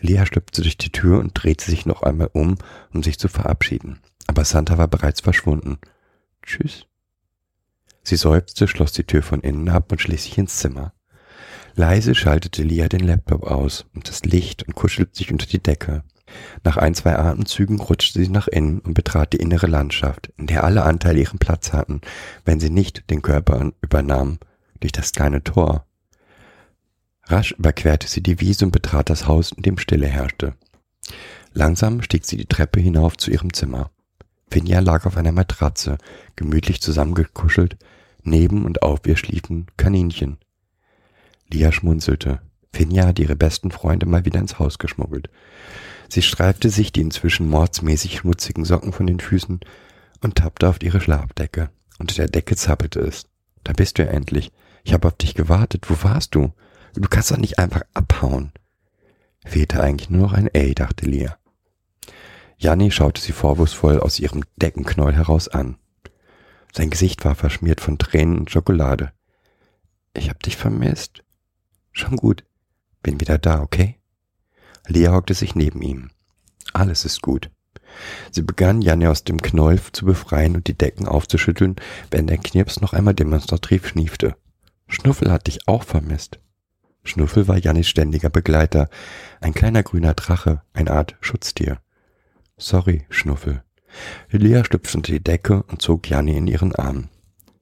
Lea 0.00 0.24
schlüpfte 0.26 0.62
durch 0.62 0.76
die 0.76 0.92
Tür 0.92 1.20
und 1.20 1.32
drehte 1.34 1.64
sich 1.70 1.86
noch 1.86 2.02
einmal 2.02 2.30
um, 2.32 2.58
um 2.92 3.02
sich 3.02 3.18
zu 3.18 3.28
verabschieden. 3.28 4.00
Aber 4.26 4.44
Santa 4.44 4.78
war 4.78 4.88
bereits 4.88 5.20
verschwunden. 5.20 5.78
Tschüss. 6.42 6.86
Sie 8.02 8.16
seufzte, 8.16 8.66
schloss 8.68 8.92
die 8.92 9.04
Tür 9.04 9.22
von 9.22 9.40
innen 9.40 9.68
ab 9.68 9.92
und 9.92 10.00
schlich 10.00 10.22
sich 10.22 10.38
ins 10.38 10.58
Zimmer. 10.58 10.92
Leise 11.74 12.14
schaltete 12.14 12.62
Lia 12.62 12.88
den 12.88 13.06
Laptop 13.06 13.44
aus 13.44 13.86
und 13.94 14.08
das 14.08 14.24
Licht 14.24 14.64
und 14.64 14.74
kuschelte 14.74 15.16
sich 15.16 15.32
unter 15.32 15.46
die 15.46 15.62
Decke. 15.62 16.02
Nach 16.64 16.76
ein, 16.76 16.94
zwei 16.94 17.16
Atemzügen 17.16 17.80
rutschte 17.80 18.22
sie 18.22 18.30
nach 18.30 18.48
innen 18.48 18.80
und 18.80 18.94
betrat 18.94 19.32
die 19.32 19.38
innere 19.38 19.66
Landschaft, 19.66 20.32
in 20.36 20.46
der 20.46 20.64
alle 20.64 20.82
Anteile 20.82 21.20
ihren 21.20 21.38
Platz 21.38 21.72
hatten, 21.72 22.00
wenn 22.44 22.60
sie 22.60 22.70
nicht 22.70 23.10
den 23.10 23.22
Körper 23.22 23.72
übernahmen, 23.80 24.38
durch 24.80 24.92
das 24.92 25.12
kleine 25.12 25.44
Tor. 25.44 25.86
Rasch 27.24 27.52
überquerte 27.52 28.08
sie 28.08 28.22
die 28.22 28.40
Wiese 28.40 28.64
und 28.64 28.72
betrat 28.72 29.08
das 29.08 29.26
Haus, 29.26 29.52
in 29.52 29.62
dem 29.62 29.78
Stille 29.78 30.06
herrschte. 30.06 30.54
Langsam 31.52 32.02
stieg 32.02 32.24
sie 32.24 32.36
die 32.36 32.46
Treppe 32.46 32.80
hinauf 32.80 33.16
zu 33.16 33.30
ihrem 33.30 33.52
Zimmer. 33.52 33.90
Finja 34.52 34.80
lag 34.80 35.06
auf 35.06 35.16
einer 35.16 35.32
Matratze, 35.32 35.96
gemütlich 36.36 36.82
zusammengekuschelt, 36.82 37.78
neben 38.22 38.66
und 38.66 38.82
auf 38.82 39.00
ihr 39.06 39.16
schliefen 39.16 39.66
Kaninchen. 39.78 40.36
Lia 41.50 41.72
schmunzelte. 41.72 42.42
Finja 42.70 43.06
hatte 43.06 43.22
ihre 43.22 43.34
besten 43.34 43.70
Freunde 43.70 44.04
mal 44.04 44.26
wieder 44.26 44.40
ins 44.40 44.58
Haus 44.58 44.78
geschmuggelt. 44.78 45.30
Sie 46.10 46.20
streifte 46.20 46.68
sich 46.68 46.92
die 46.92 47.00
inzwischen 47.00 47.48
mordsmäßig 47.48 48.18
schmutzigen 48.18 48.66
Socken 48.66 48.92
von 48.92 49.06
den 49.06 49.20
Füßen 49.20 49.60
und 50.20 50.34
tappte 50.34 50.68
auf 50.68 50.82
ihre 50.82 51.00
Schlafdecke. 51.00 51.70
Unter 51.98 52.16
der 52.16 52.28
Decke 52.28 52.54
zappelte 52.54 53.00
es. 53.00 53.24
Da 53.64 53.72
bist 53.72 53.96
du 53.96 54.02
ja 54.02 54.10
endlich. 54.10 54.52
Ich 54.84 54.92
habe 54.92 55.08
auf 55.08 55.16
dich 55.16 55.34
gewartet. 55.34 55.88
Wo 55.88 55.96
warst 56.06 56.34
du? 56.34 56.52
Du 56.94 57.08
kannst 57.08 57.30
doch 57.30 57.38
nicht 57.38 57.58
einfach 57.58 57.84
abhauen. 57.94 58.52
Fehlte 59.46 59.82
eigentlich 59.82 60.10
nur 60.10 60.20
noch 60.20 60.32
ein 60.34 60.50
A, 60.54 60.74
dachte 60.74 61.06
Lia. 61.06 61.38
Janni 62.62 62.92
schaute 62.92 63.20
sie 63.20 63.32
vorwurfsvoll 63.32 63.98
aus 63.98 64.20
ihrem 64.20 64.44
Deckenknäuel 64.54 65.16
heraus 65.16 65.48
an. 65.48 65.78
Sein 66.72 66.90
Gesicht 66.90 67.24
war 67.24 67.34
verschmiert 67.34 67.80
von 67.80 67.98
Tränen 67.98 68.38
und 68.38 68.52
Schokolade. 68.52 69.12
Ich 70.14 70.30
hab 70.30 70.40
dich 70.44 70.56
vermisst. 70.56 71.24
Schon 71.90 72.14
gut. 72.14 72.44
Bin 73.02 73.20
wieder 73.20 73.38
da, 73.38 73.60
okay? 73.62 73.98
Lea 74.86 75.08
hockte 75.08 75.34
sich 75.34 75.56
neben 75.56 75.82
ihm. 75.82 76.10
Alles 76.72 77.04
ist 77.04 77.20
gut. 77.20 77.50
Sie 78.30 78.42
begann, 78.42 78.80
Janne 78.80 79.10
aus 79.10 79.24
dem 79.24 79.42
Knäuel 79.42 79.80
zu 79.90 80.06
befreien 80.06 80.54
und 80.54 80.68
die 80.68 80.78
Decken 80.78 81.08
aufzuschütteln, 81.08 81.74
während 82.12 82.30
der 82.30 82.38
Knirps 82.38 82.80
noch 82.80 82.92
einmal 82.92 83.14
demonstrativ 83.14 83.88
schniefte. 83.88 84.36
Schnuffel 84.86 85.32
hat 85.32 85.48
dich 85.48 85.66
auch 85.66 85.82
vermisst. 85.82 86.38
Schnuffel 87.02 87.48
war 87.48 87.58
Jannis 87.58 87.88
ständiger 87.88 88.30
Begleiter, 88.30 88.88
ein 89.40 89.52
kleiner 89.52 89.82
grüner 89.82 90.14
Drache, 90.14 90.62
eine 90.72 90.92
Art 90.92 91.16
Schutztier. 91.20 91.80
Sorry, 92.56 93.04
Schnuffel. 93.08 93.62
Lea 94.30 94.62
unter 94.94 95.12
die 95.12 95.22
Decke 95.22 95.62
und 95.64 95.82
zog 95.82 96.08
Janni 96.08 96.36
in 96.36 96.46
ihren 96.46 96.74
Arm. 96.74 97.08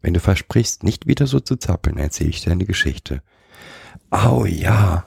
Wenn 0.03 0.15
du 0.15 0.21
versprichst, 0.21 0.83
nicht 0.83 1.07
wieder 1.07 1.27
so 1.27 1.41
zu 1.41 1.57
zappeln, 1.57 1.99
erzähle 1.99 2.31
ich 2.31 2.43
dir 2.43 2.53
eine 2.53 2.65
Geschichte. 2.65 3.23
Au 4.11 4.45
ja. 4.45 5.05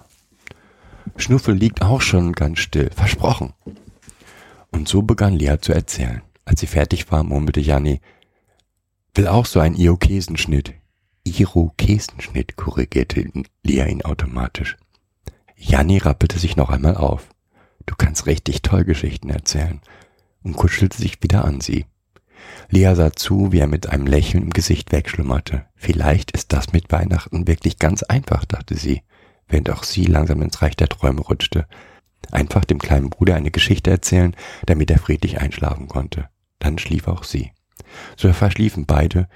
Schnuffel 1.18 1.56
liegt 1.56 1.82
auch 1.82 2.02
schon 2.02 2.34
ganz 2.34 2.60
still, 2.60 2.90
versprochen. 2.92 3.54
Und 4.72 4.88
so 4.88 5.02
begann 5.02 5.34
Lea 5.34 5.58
zu 5.60 5.74
erzählen. 5.74 6.22
Als 6.46 6.60
sie 6.60 6.68
fertig 6.68 7.12
war, 7.12 7.24
murmelte 7.24 7.62
Janni, 7.62 8.02
will 9.14 9.28
auch 9.28 9.46
so 9.46 9.60
ein 9.60 9.76
Irokesenschnitt. 9.76 10.74
Irokesenschnitt, 11.24 12.56
korrigierte 12.56 13.30
Lea 13.64 13.90
ihn 13.90 14.04
automatisch. 14.04 14.78
Janni 15.56 16.00
rappelte 16.00 16.40
sich 16.40 16.58
noch 16.58 16.70
einmal 16.70 16.98
auf. 16.98 17.33
Du 17.86 17.96
kannst 17.96 18.26
richtig 18.26 18.62
toll 18.62 18.84
Geschichten 18.84 19.30
erzählen 19.30 19.82
und 20.44 20.56
kuschelte 20.56 20.98
sich 20.98 21.22
wieder 21.22 21.46
an 21.46 21.62
sie. 21.62 21.86
Lea 22.70 22.94
sah 22.96 23.14
zu, 23.14 23.52
wie 23.52 23.60
er 23.60 23.68
mit 23.68 23.88
einem 23.88 24.08
Lächeln 24.08 24.44
im 24.44 24.50
Gesicht 24.50 24.92
wegschlummerte. 24.92 25.66
Vielleicht 25.76 26.32
ist 26.32 26.54
das 26.54 26.74
mit 26.74 26.92
Weihnachten 26.92 27.48
wirklich 27.48 27.80
ganz 27.80 28.04
einfach, 28.04 28.46
dachte 28.46 28.76
sie, 28.76 29.02
während 29.48 29.70
auch 29.70 29.84
sie 29.84 30.06
langsam 30.06 30.42
ins 30.42 30.62
Reich 30.62 30.76
der 30.76 30.90
Träume 30.90 31.22
rutschte. 31.22 31.68
Einfach 32.32 32.66
dem 32.66 32.80
kleinen 32.80 33.10
Bruder 33.10 33.36
eine 33.36 33.52
Geschichte 33.52 33.92
erzählen, 33.92 34.36
damit 34.66 34.90
er 34.92 35.00
friedlich 35.00 35.40
einschlafen 35.40 35.88
konnte. 35.88 36.30
Dann 36.60 36.78
schlief 36.78 37.08
auch 37.08 37.24
sie. 37.24 37.52
So 38.18 38.32
verschliefen 38.34 38.86
beide, 38.86 39.28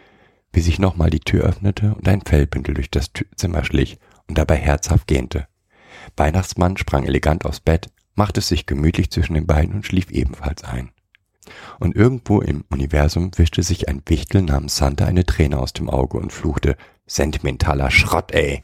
wie 0.54 0.62
sich 0.62 0.80
nochmal 0.80 1.10
die 1.10 1.20
Tür 1.20 1.44
öffnete 1.44 1.94
und 1.96 2.08
ein 2.08 2.22
Fellbündel 2.22 2.74
durch 2.74 2.90
das 2.90 3.12
Zimmer 3.36 3.64
schlich 3.64 4.00
und 4.28 4.38
dabei 4.38 4.56
herzhaft 4.56 5.08
gähnte. 5.08 5.48
Weihnachtsmann 6.16 6.78
sprang 6.78 7.06
elegant 7.06 7.46
aufs 7.46 7.60
Bett, 7.60 7.90
machte 8.18 8.40
es 8.40 8.48
sich 8.50 8.66
gemütlich 8.66 9.12
zwischen 9.12 9.36
den 9.36 9.48
beiden 9.48 9.76
und 9.76 9.86
schlief 9.86 10.12
ebenfalls 10.12 10.64
ein. 10.64 10.90
Und 11.80 11.96
irgendwo 11.96 12.42
im 12.42 12.66
Universum 12.70 13.32
wischte 13.38 13.64
sich 13.64 13.88
ein 13.88 14.02
Wichtel 14.06 14.42
namens 14.42 14.76
Santa 14.76 15.06
eine 15.06 15.26
Träne 15.26 15.60
aus 15.60 15.72
dem 15.72 15.90
Auge 15.90 16.18
und 16.18 16.34
fluchte, 16.34 16.76
sentimentaler 17.06 17.90
Schrott, 17.90 18.32
ey. 18.34 18.64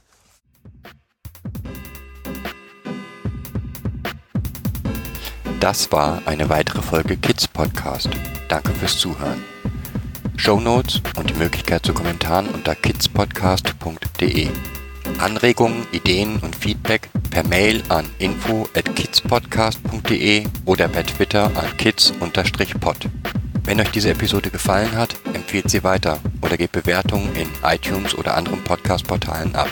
Das 5.59 5.91
war 5.93 6.21
eine 6.25 6.49
weitere 6.49 6.81
Folge 6.81 7.15
Kids 7.15 7.47
Podcast. 7.47 8.09
Danke 8.49 8.73
fürs 8.73 8.97
Zuhören. 8.97 9.41
Show 10.35 10.59
Notes 10.59 11.01
und 11.15 11.29
die 11.29 11.35
Möglichkeit 11.35 11.85
zu 11.85 11.93
Kommentaren 11.93 12.47
unter 12.49 12.75
kidspodcast.de. 12.75 14.49
Anregungen, 15.19 15.85
Ideen 15.91 16.37
und 16.39 16.55
Feedback 16.55 17.09
per 17.29 17.43
Mail 17.43 17.81
an 17.89 18.05
info 18.19 18.67
at 18.75 18.95
kidspodcast.de 18.95 20.45
oder 20.65 20.87
per 20.87 21.05
Twitter 21.05 21.45
an 21.55 21.77
kids-pod. 21.77 23.09
Wenn 23.65 23.79
euch 23.79 23.91
diese 23.91 24.11
Episode 24.11 24.49
gefallen 24.49 24.95
hat, 24.95 25.15
empfehlt 25.33 25.69
sie 25.69 25.83
weiter 25.83 26.19
oder 26.41 26.57
gebt 26.57 26.73
Bewertungen 26.73 27.35
in 27.35 27.47
iTunes 27.63 28.15
oder 28.17 28.35
anderen 28.35 28.63
Podcast-Portalen 28.63 29.55
ab. 29.55 29.69